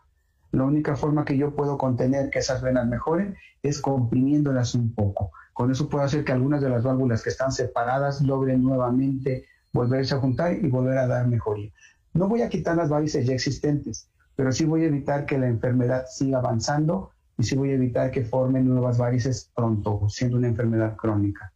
[0.52, 5.32] La única forma que yo puedo contener que esas venas mejoren es comprimiéndolas un poco.
[5.54, 10.16] Con eso puedo hacer que algunas de las válvulas que están separadas logren nuevamente volverse
[10.16, 11.72] a juntar y volver a dar mejoría.
[12.14, 15.48] No voy a quitar las varices ya existentes, pero sí voy a evitar que la
[15.48, 20.48] enfermedad siga avanzando y sí voy a evitar que formen nuevas varices pronto, siendo una
[20.48, 21.52] enfermedad crónica.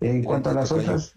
[0.00, 1.14] En cuanto a las otras...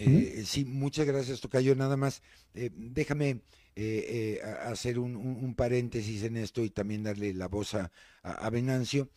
[0.00, 1.74] Eh, sí, muchas gracias, Tocayo.
[1.74, 2.22] Nada más,
[2.54, 3.40] eh, déjame
[3.74, 7.90] eh, hacer un, paréntesis en esto y también darle la voz a,
[8.22, 9.08] a Venancio.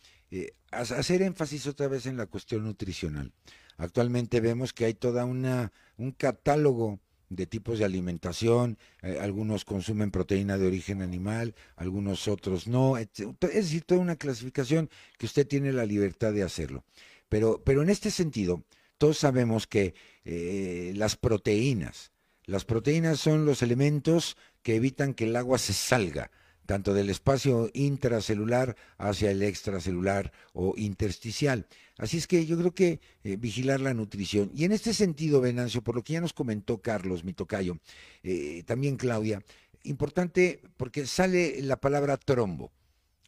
[0.72, 3.32] hacer énfasis otra vez en la cuestión nutricional.
[3.76, 8.76] Actualmente vemos que hay toda una un catálogo de tipos de alimentación,
[9.20, 13.08] algunos consumen proteína de origen animal, algunos otros no, es
[13.40, 16.84] decir, toda una clasificación que usted tiene la libertad de hacerlo.
[17.28, 18.62] Pero, pero en este sentido,
[19.02, 22.12] todos sabemos que eh, las proteínas,
[22.44, 26.30] las proteínas son los elementos que evitan que el agua se salga,
[26.66, 31.66] tanto del espacio intracelular hacia el extracelular o intersticial.
[31.98, 34.52] Así es que yo creo que eh, vigilar la nutrición.
[34.54, 37.78] Y en este sentido, Venancio, por lo que ya nos comentó Carlos, mi tocayo,
[38.22, 39.42] eh, también Claudia,
[39.82, 42.70] importante porque sale la palabra trombo.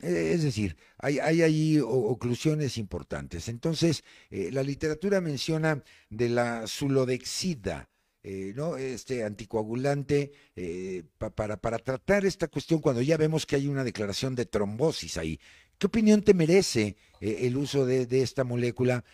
[0.05, 3.49] Es decir, hay, hay ahí oclusiones importantes.
[3.49, 7.89] Entonces, eh, la literatura menciona de la sulodexida,
[8.23, 8.77] eh, ¿no?
[8.77, 14.35] Este anticoagulante eh, para, para tratar esta cuestión cuando ya vemos que hay una declaración
[14.35, 15.41] de trombosis ahí.
[15.79, 19.05] ¿Qué opinión te merece el uso de, esta molécula,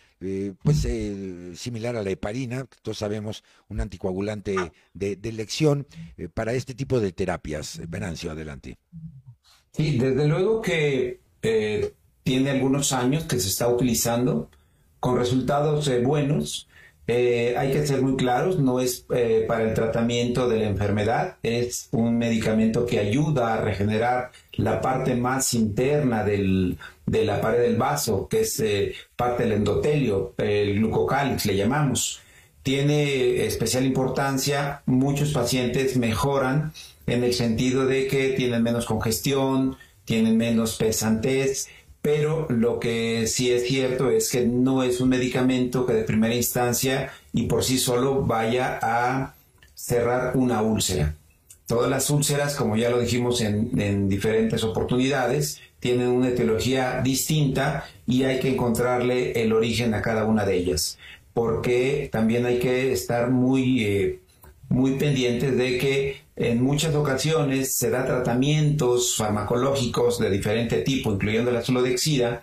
[0.61, 0.87] pues
[1.59, 4.55] similar a la heparina, todos sabemos, un anticoagulante
[4.93, 5.87] de, de elección
[6.35, 7.81] para este tipo de terapias?
[7.89, 8.77] Venancio, adelante.
[9.73, 11.93] Sí, desde luego que eh,
[12.23, 14.49] tiene algunos años que se está utilizando
[14.99, 16.67] con resultados eh, buenos.
[17.07, 21.37] Eh, hay que ser muy claros, no es eh, para el tratamiento de la enfermedad,
[21.43, 27.61] es un medicamento que ayuda a regenerar la parte más interna del, de la pared
[27.63, 28.63] del vaso, que es
[29.15, 32.21] parte del endotelio, el glucocálix le llamamos.
[32.63, 36.73] Tiene especial importancia, muchos pacientes mejoran
[37.07, 41.67] en el sentido de que tienen menos congestión, tienen menos pesantez,
[42.01, 46.35] pero lo que sí es cierto es que no es un medicamento que de primera
[46.35, 49.35] instancia y por sí solo vaya a
[49.75, 51.15] cerrar una úlcera.
[51.67, 58.23] Todas las úlceras, como ya lo dijimos en, diferentes oportunidades, tienen una etiología distinta y
[58.23, 60.97] hay que encontrarle el origen a cada una de ellas,
[61.33, 64.19] porque también hay que estar muy, eh,
[64.69, 71.51] muy pendientes de que en muchas ocasiones se da tratamientos farmacológicos de diferente tipo, incluyendo
[71.51, 72.41] la sulodexida,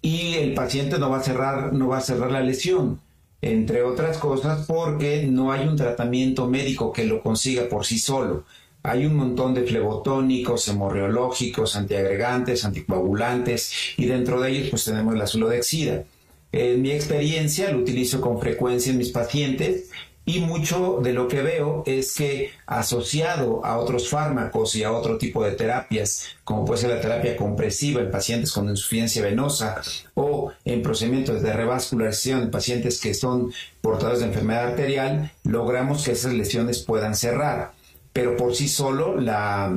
[0.00, 3.00] y el paciente no va a cerrar, no va a cerrar la lesión,
[3.40, 8.44] entre otras cosas porque no hay un tratamiento médico que lo consiga por sí solo.
[8.84, 15.28] Hay un montón de flebotónicos, hemorreológicos, antiagregantes, anticoagulantes y dentro de ellos pues tenemos la
[15.28, 16.04] sulodexida.
[16.52, 19.88] En mi experiencia lo utilizo con frecuencia en mis pacientes
[20.24, 25.18] y mucho de lo que veo es que asociado a otros fármacos y a otro
[25.18, 29.80] tipo de terapias, como puede ser la terapia compresiva en pacientes con insuficiencia venosa
[30.14, 36.12] o en procedimientos de revascularización en pacientes que son portadores de enfermedad arterial, logramos que
[36.12, 37.72] esas lesiones puedan cerrar.
[38.12, 39.76] Pero por sí solo la,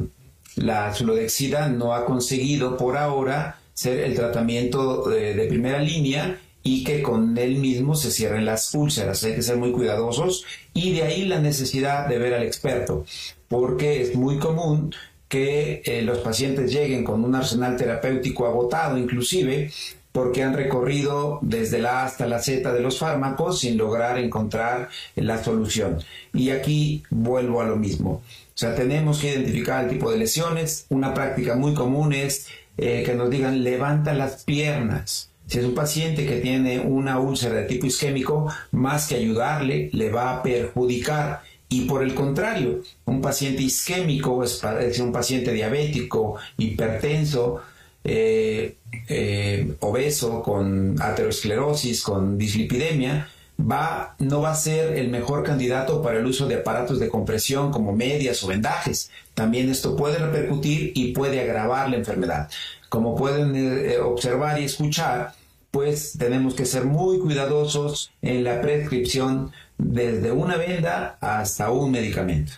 [0.58, 7.04] la sulodexida no ha conseguido por ahora ser el tratamiento de primera línea y que
[7.04, 9.24] con él mismo se cierren las úlceras.
[9.24, 13.06] Hay que ser muy cuidadosos y de ahí la necesidad de ver al experto,
[13.48, 14.94] porque es muy común
[15.30, 19.72] que eh, los pacientes lleguen con un arsenal terapéutico agotado inclusive
[20.12, 24.90] porque han recorrido desde la A hasta la Z de los fármacos sin lograr encontrar
[25.16, 26.00] la solución.
[26.34, 28.10] Y aquí vuelvo a lo mismo.
[28.12, 30.88] O sea, tenemos que identificar el tipo de lesiones.
[30.90, 32.48] Una práctica muy común es
[32.78, 35.30] eh, que nos digan levanta las piernas.
[35.48, 40.10] Si es un paciente que tiene una úlcera de tipo isquémico, más que ayudarle, le
[40.10, 41.42] va a perjudicar.
[41.70, 47.62] Y por el contrario, un paciente isquémico, es decir, un paciente diabético, hipertenso,
[48.04, 48.78] eh,
[49.08, 53.28] eh, obeso, con aterosclerosis, con dislipidemia,
[53.60, 57.72] va, no va a ser el mejor candidato para el uso de aparatos de compresión
[57.72, 59.12] como medias o vendajes.
[59.34, 62.50] También esto puede repercutir y puede agravar la enfermedad.
[62.90, 65.34] Como pueden eh, observar y escuchar,
[65.72, 72.54] pues tenemos que ser muy cuidadosos en la prescripción desde una venda hasta un medicamento.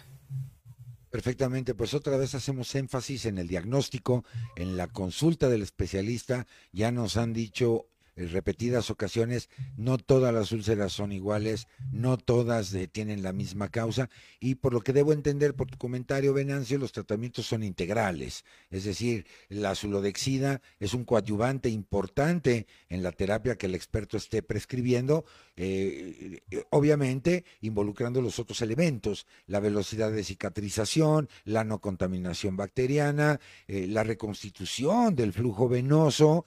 [1.09, 4.23] Perfectamente, pues otra vez hacemos énfasis en el diagnóstico,
[4.55, 6.45] en la consulta del especialista.
[6.71, 12.87] Ya nos han dicho repetidas ocasiones, no todas las úlceras son iguales, no todas eh,
[12.87, 14.09] tienen la misma causa
[14.39, 18.83] y por lo que debo entender por tu comentario, Venancio, los tratamientos son integrales, es
[18.83, 25.25] decir, la sulodexida es un coadyuvante importante en la terapia que el experto esté prescribiendo,
[25.57, 26.39] eh,
[26.69, 34.03] obviamente involucrando los otros elementos, la velocidad de cicatrización, la no contaminación bacteriana, eh, la
[34.03, 36.45] reconstitución del flujo venoso,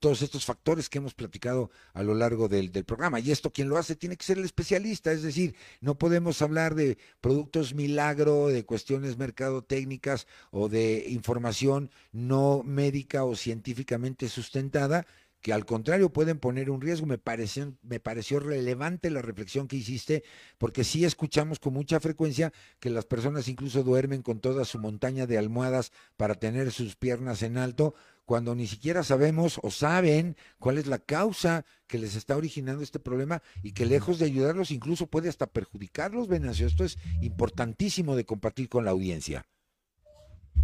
[0.00, 3.20] todos estos factores que hemos platicado a lo largo del, programa.
[3.20, 6.74] Y esto quien lo hace tiene que ser el especialista, es decir, no podemos hablar
[6.74, 15.06] de productos milagro, de cuestiones mercadotécnicas o de información no médica o científicamente sustentada,
[15.44, 17.06] que al contrario pueden poner un riesgo.
[17.06, 20.24] Me pareció, me pareció relevante la reflexión que hiciste,
[20.56, 25.26] porque sí escuchamos con mucha frecuencia que las personas incluso duermen con toda su montaña
[25.26, 30.78] de almohadas para tener sus piernas en alto, cuando ni siquiera sabemos o saben cuál
[30.78, 35.08] es la causa que les está originando este problema y que lejos de ayudarlos incluso
[35.08, 36.66] puede hasta perjudicarlos, Venancio.
[36.66, 39.44] Esto es importantísimo de compartir con la audiencia.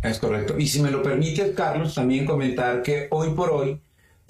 [0.02, 0.58] Es correcto.
[0.58, 3.82] Y si me lo permite, Carlos, también comentar que hoy por hoy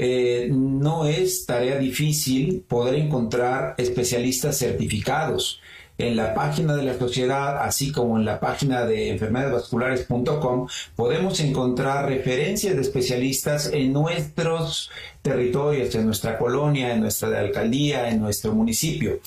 [0.02, 5.60] eh, no es tarea difícil poder encontrar especialistas certificados
[5.98, 12.08] en la página de la sociedad, así como en la página de enfermedadesvasculares.com, podemos encontrar
[12.08, 14.90] referencias de especialistas en nuestros
[15.20, 19.20] territorios, en nuestra colonia, en nuestra alcaldía, en nuestro municipio.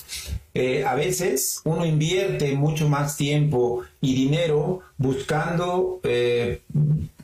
[0.54, 6.62] Eh, a veces uno invierte mucho más tiempo y dinero buscando eh,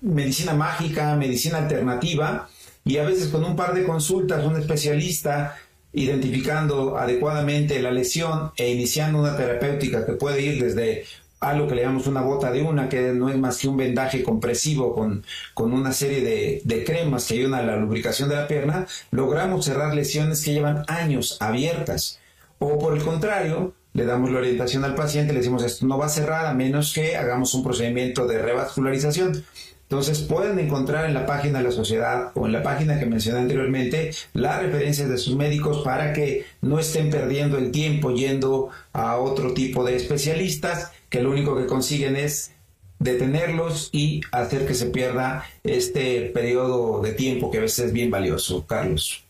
[0.01, 2.49] medicina mágica, medicina alternativa,
[2.85, 5.57] y a veces con un par de consultas, un especialista
[5.93, 11.05] identificando adecuadamente la lesión e iniciando una terapéutica que puede ir desde
[11.41, 14.23] algo que le llamamos una bota de una, que no es más que un vendaje
[14.23, 15.25] compresivo con,
[15.55, 19.65] con una serie de, de, cremas que ayudan a la lubricación de la pierna, logramos
[19.65, 22.21] cerrar lesiones que llevan años abiertas.
[22.59, 26.07] O por el contrario, le damos la orientación al paciente, le decimos esto no va
[26.07, 29.45] a cerrar a menos que hagamos un procedimiento de revascularización.
[29.91, 33.41] Entonces pueden encontrar en la página de la sociedad o en la página que mencioné
[33.41, 39.17] anteriormente las referencias de sus médicos para que no estén perdiendo el tiempo yendo a
[39.17, 42.53] otro tipo de especialistas que lo único que consiguen es
[43.01, 48.13] detenerlos y hacer que se pierda este periodo de tiempo que a veces es bien
[48.13, 48.65] valioso.
[48.69, 49.25] Carlos.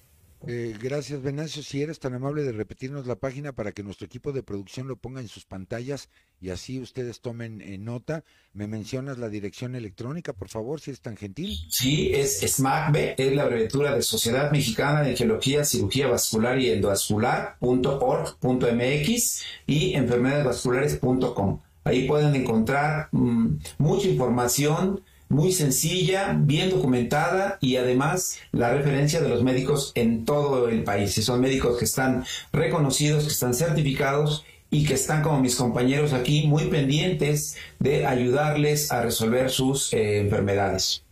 [0.46, 1.62] Eh, gracias, Venancio.
[1.62, 4.96] Si eres tan amable de repetirnos la página para que nuestro equipo de producción lo
[4.96, 6.08] ponga en sus pantallas
[6.40, 8.24] y así ustedes tomen eh, nota.
[8.54, 11.58] ¿Me mencionas la dirección electrónica, por favor, si eres tan gentil?
[11.68, 19.42] Sí, es SMACB, es la abreviatura de Sociedad Mexicana de Angiología, Cirugía Vascular y Endovascular.org.mx
[19.66, 21.60] y enfermedadesvasculares.com.
[21.84, 29.28] Ahí pueden encontrar mm, mucha información muy sencilla, bien documentada y además la referencia de
[29.28, 31.16] los médicos en todo el país.
[31.16, 36.12] Y son médicos que están reconocidos, que están certificados y que están como mis compañeros
[36.12, 41.04] aquí muy pendientes de ayudarles a resolver sus eh, enfermedades.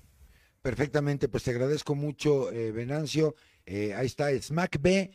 [0.62, 3.36] Perfectamente, pues te agradezco mucho, eh, Venancio.
[3.66, 5.12] Eh, ahí está, smacb.org.mx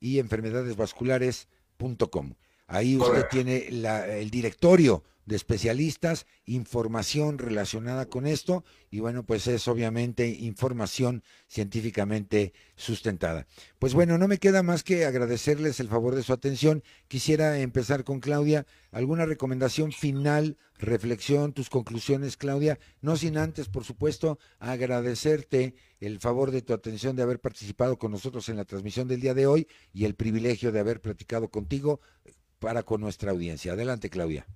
[0.00, 2.34] y enfermedadesvasculares.com.
[2.66, 9.66] Ahí usted tiene el directorio de especialistas, información relacionada con esto y bueno, pues es
[9.68, 13.46] obviamente información científicamente sustentada.
[13.80, 16.82] Pues bueno, no me queda más que agradecerles el favor de su atención.
[17.08, 18.66] Quisiera empezar con Claudia.
[18.92, 22.78] ¿Alguna recomendación final, reflexión, tus conclusiones, Claudia?
[23.00, 28.12] No sin antes, por supuesto, agradecerte el favor de tu atención de haber participado con
[28.12, 32.00] nosotros en la transmisión del día de hoy y el privilegio de haber platicado contigo
[32.60, 33.72] para con nuestra audiencia.
[33.72, 34.46] Adelante, Claudia.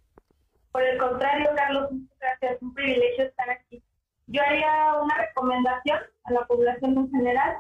[0.73, 2.63] Por el contrario, Carlos, muchas gracias.
[2.63, 3.83] Un privilegio estar aquí.
[4.27, 7.57] Yo haría una recomendación a la población en general.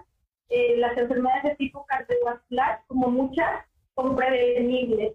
[0.48, 3.64] Eh, las enfermedades de tipo cardiovascular, como muchas,
[3.96, 5.14] son prevenibles.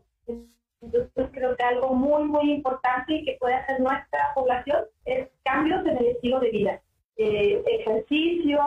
[0.81, 5.85] Entonces creo que algo muy, muy importante y que puede hacer nuestra población es cambios
[5.85, 6.81] en el estilo de vida.
[7.17, 8.61] Eh, ejercicio,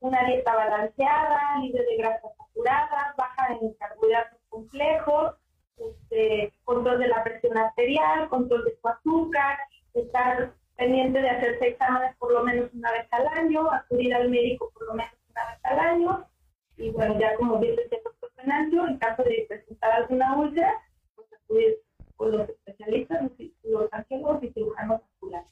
[0.00, 5.34] una dieta balanceada, libre de grasas saturadas, baja en carbohidratos complejos,
[5.80, 9.58] este, control de la presión arterial, control de su azúcar,
[9.94, 14.70] estar pendiente de hacerse exámenes por lo menos una vez al año, acudir al médico
[14.72, 16.26] por lo menos una vez al año,
[16.76, 20.72] y bueno, ya como dice el doctor Fernando, en caso de presentar alguna úlcera,
[21.14, 21.78] pues acudir
[22.16, 23.30] con los especialistas,
[23.64, 25.48] los angiólogos y cirujanos vasculares.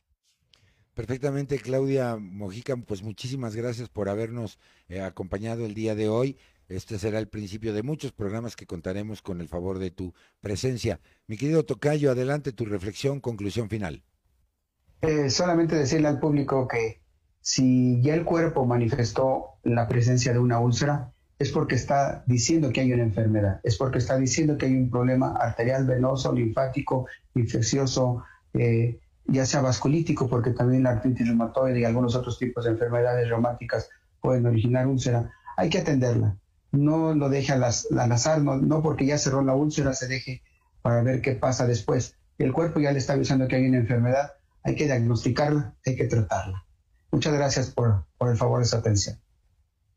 [0.94, 6.36] Perfectamente, Claudia Mojica, pues muchísimas gracias por habernos eh, acompañado el día de hoy.
[6.68, 11.00] Este será el principio de muchos programas que contaremos con el favor de tu presencia.
[11.26, 14.02] Mi querido Tocayo, adelante tu reflexión, conclusión final.
[15.00, 17.00] Eh, solamente decirle al público que
[17.40, 22.82] si ya el cuerpo manifestó la presencia de una úlcera, es porque está diciendo que
[22.82, 28.24] hay una enfermedad, es porque está diciendo que hay un problema arterial, venoso, linfático, infeccioso,
[28.52, 33.26] eh, ya sea vasculítico, porque también la artritis reumatoide y algunos otros tipos de enfermedades
[33.28, 33.88] reumáticas
[34.20, 35.30] pueden originar úlcera.
[35.56, 36.36] Hay que atenderla
[36.72, 40.42] no lo deje al, azar, no, no porque ya cerró la úlcera se deje
[40.82, 42.16] para ver qué pasa después.
[42.38, 44.32] El cuerpo ya le está avisando que hay una enfermedad,
[44.62, 46.64] hay que diagnosticarla, hay que tratarla.
[47.10, 49.18] Muchas gracias por, por el favor de su atención.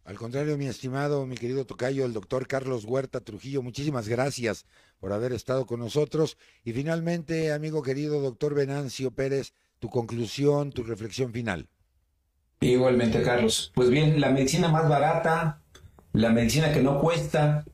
[0.04, 4.66] Al contrario, mi estimado, mi querido tocayo, el doctor Carlos Huerta Trujillo, muchísimas gracias
[5.00, 6.38] por haber estado con nosotros.
[6.64, 11.68] Y finalmente, amigo querido doctor Venancio Pérez, tu conclusión, tu reflexión final.
[12.62, 13.72] Igualmente, Carlos.
[13.76, 15.62] Pues bien, la medicina más barata,
[16.14, 17.66] la medicina que no cuesta,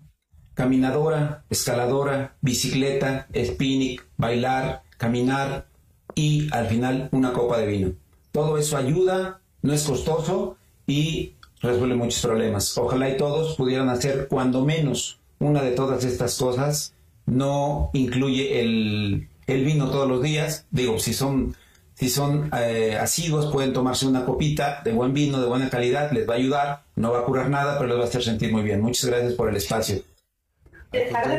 [0.53, 5.67] caminadora, escaladora, bicicleta, spinning, bailar, caminar
[6.15, 7.93] y al final una copa de vino.
[8.31, 12.77] Todo eso ayuda, no es costoso y resuelve muchos problemas.
[12.77, 16.93] Ojalá y todos pudieran hacer cuando menos una de todas estas cosas.
[17.25, 20.65] No incluye el, el vino todos los días.
[20.71, 21.55] Digo, si son
[21.97, 26.29] si son eh, asiduos, pueden tomarse una copita de buen vino, de buena calidad, les
[26.29, 28.61] va a ayudar, no va a curar nada, pero les va a hacer sentir muy
[28.61, 28.81] bien.
[28.81, 30.03] Muchas gracias por el espacio.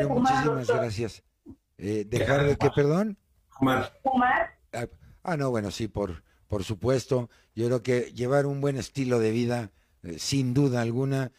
[0.09, 1.23] muchísimas gracias.
[1.77, 3.17] Eh, ¿Dejar de qué, perdón?
[3.47, 3.97] Fumar.
[4.03, 4.49] Fumar.
[4.73, 4.87] Ah,
[5.23, 7.29] ah, no, bueno, sí, por, por supuesto.
[7.55, 9.71] Yo creo que llevar un buen estilo de vida,
[10.03, 11.31] eh, sin duda alguna,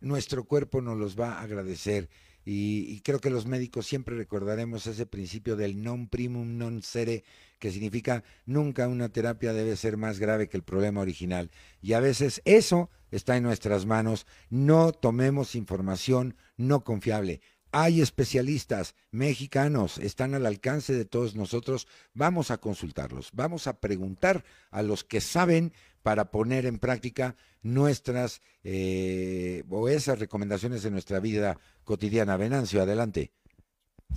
[0.00, 2.10] nuestro cuerpo nos los va a agradecer.
[2.44, 7.24] Y, creo que los médicos siempre recordaremos ese principio del non primum non sere,
[7.56, 11.50] que significa nunca una terapia debe ser más grave que el problema original.
[11.80, 14.26] Y a veces eso está en nuestras manos.
[14.50, 17.40] No tomemos información no confiable.
[17.76, 21.88] Hay especialistas mexicanos, están al alcance de todos nosotros.
[22.12, 28.42] Vamos a consultarlos, vamos a preguntar a los que saben para poner en práctica nuestras
[28.62, 32.36] eh, o esas recomendaciones de nuestra vida cotidiana.
[32.36, 33.32] Venancio, adelante.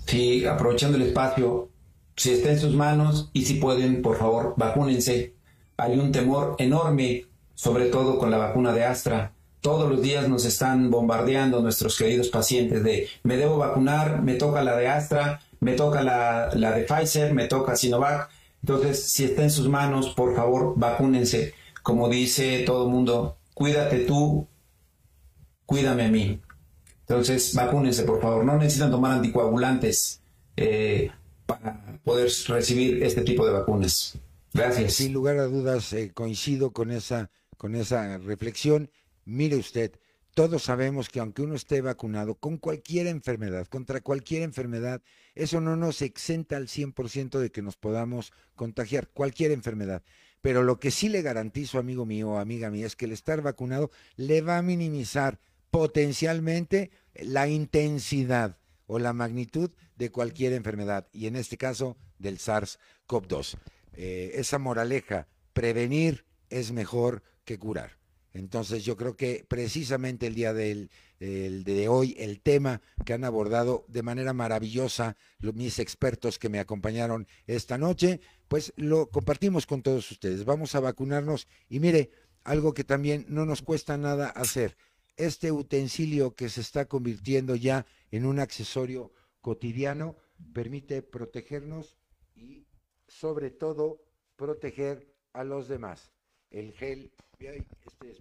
[0.06, 1.72] Sí, aprovechando el espacio,
[2.14, 5.34] si está en sus manos y si pueden, por favor, vacúnense.
[5.76, 9.34] Hay un temor enorme, sobre todo con la vacuna de Astra.
[9.60, 14.62] Todos los días nos están bombardeando nuestros queridos pacientes de me debo vacunar, me toca
[14.62, 18.30] la de Astra, me toca la, la de Pfizer, me toca Sinovac.
[18.62, 21.54] Entonces, si está en sus manos, por favor, vacúnense.
[21.82, 24.46] Como dice todo el mundo, cuídate tú,
[25.66, 26.40] cuídame a mí.
[27.00, 28.44] Entonces, vacúnense, por favor.
[28.44, 30.20] No necesitan tomar anticoagulantes
[30.56, 31.10] eh,
[31.46, 34.18] para poder recibir este tipo de vacunas.
[34.52, 34.94] Gracias.
[34.94, 38.90] Sin lugar a dudas, eh, coincido con esa, con esa reflexión.
[39.30, 39.92] Mire usted,
[40.32, 45.02] todos sabemos que aunque uno esté vacunado con cualquier enfermedad, contra cualquier enfermedad,
[45.34, 50.02] eso no nos exenta al 100% de que nos podamos contagiar, cualquier enfermedad.
[50.40, 53.42] Pero lo que sí le garantizo, amigo mío o amiga mía, es que el estar
[53.42, 55.38] vacunado le va a minimizar
[55.70, 58.56] potencialmente la intensidad
[58.86, 63.58] o la magnitud de cualquier enfermedad, y en este caso del SARS-CoV-2.
[63.92, 67.97] Eh, esa moraleja, prevenir es mejor que curar.
[68.38, 73.84] Entonces yo creo que precisamente el día del, de hoy, el tema que han abordado
[73.88, 79.82] de manera maravillosa los, mis expertos que me acompañaron esta noche, pues lo compartimos con
[79.82, 80.44] todos ustedes.
[80.44, 82.10] Vamos a vacunarnos y mire,
[82.44, 84.76] algo que también no nos cuesta nada hacer,
[85.16, 90.14] este utensilio que se está convirtiendo ya en un accesorio cotidiano
[90.52, 91.98] permite protegernos
[92.36, 92.68] y
[93.08, 94.00] sobre todo
[94.36, 96.12] proteger a los demás.
[96.50, 98.16] El gel este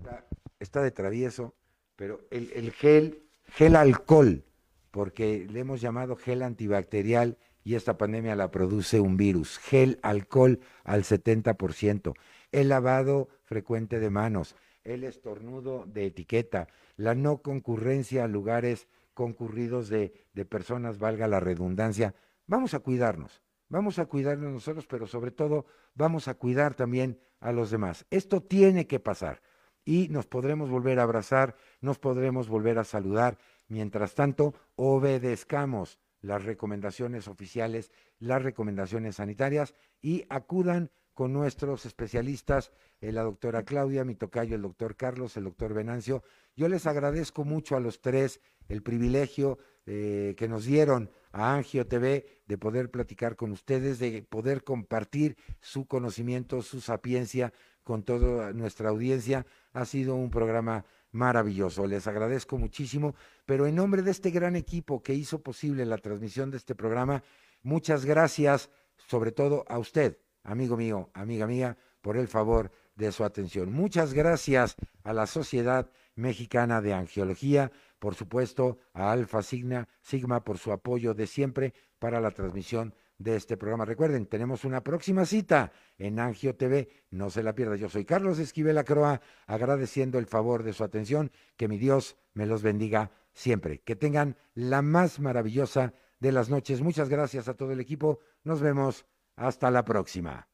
[0.60, 1.56] está, de travieso,
[1.96, 4.44] pero el, gel, gel alcohol,
[4.92, 9.58] porque le hemos llamado gel antibacterial y esta pandemia la produce un virus.
[9.58, 12.14] Gel alcohol al 70%.
[12.52, 19.90] El lavado frecuente de manos, el estornudo de etiqueta, la no concurrencia a lugares concurridos
[19.90, 22.14] de, de personas, valga la redundancia.
[22.46, 27.52] Vamos a cuidarnos, vamos a cuidarnos nosotros, pero sobre todo vamos a cuidar también a
[27.52, 28.06] los demás.
[28.10, 29.42] Esto tiene que pasar
[29.86, 33.38] y nos podremos volver a abrazar, nos podremos volver a saludar.
[33.68, 42.72] Mientras tanto, obedezcamos las recomendaciones oficiales, las recomendaciones sanitarias y acudan con nuestros especialistas,
[43.02, 46.22] eh, la doctora Claudia, mi tocayo, el doctor Carlos, el doctor Venancio.
[46.56, 48.40] Yo les agradezco mucho a los tres
[48.70, 49.58] el privilegio
[49.88, 55.38] eh, que nos dieron a Angio TV de poder platicar con ustedes, de poder compartir
[55.60, 59.48] su conocimiento, su sapiencia con toda nuestra audiencia.
[59.74, 61.88] Ha sido un programa maravilloso.
[61.88, 63.16] Les agradezco muchísimo,
[63.48, 67.24] pero en nombre de este gran equipo que hizo posible la transmisión de este programa,
[67.64, 73.24] muchas gracias, sobre todo a usted, amigo mío, amiga mía, por el favor de su
[73.24, 73.72] atención.
[73.72, 80.58] Muchas gracias a la Sociedad Mexicana de Angiología, por supuesto a Alfa Sigma, Sigma por
[80.58, 83.86] su apoyo de siempre para la transmisión de este programa.
[83.86, 87.76] Recuerden, tenemos una próxima cita en Angio TV, no se la pierda.
[87.76, 92.46] Yo soy Carlos Esquivel Acroa, agradeciendo el favor de su atención, que mi Dios me
[92.46, 93.80] los bendiga siempre.
[93.80, 96.82] Que tengan la más maravillosa de las noches.
[96.82, 98.20] Muchas gracias a todo el equipo.
[98.44, 99.06] Nos vemos.
[99.38, 100.48] Hasta la próxima.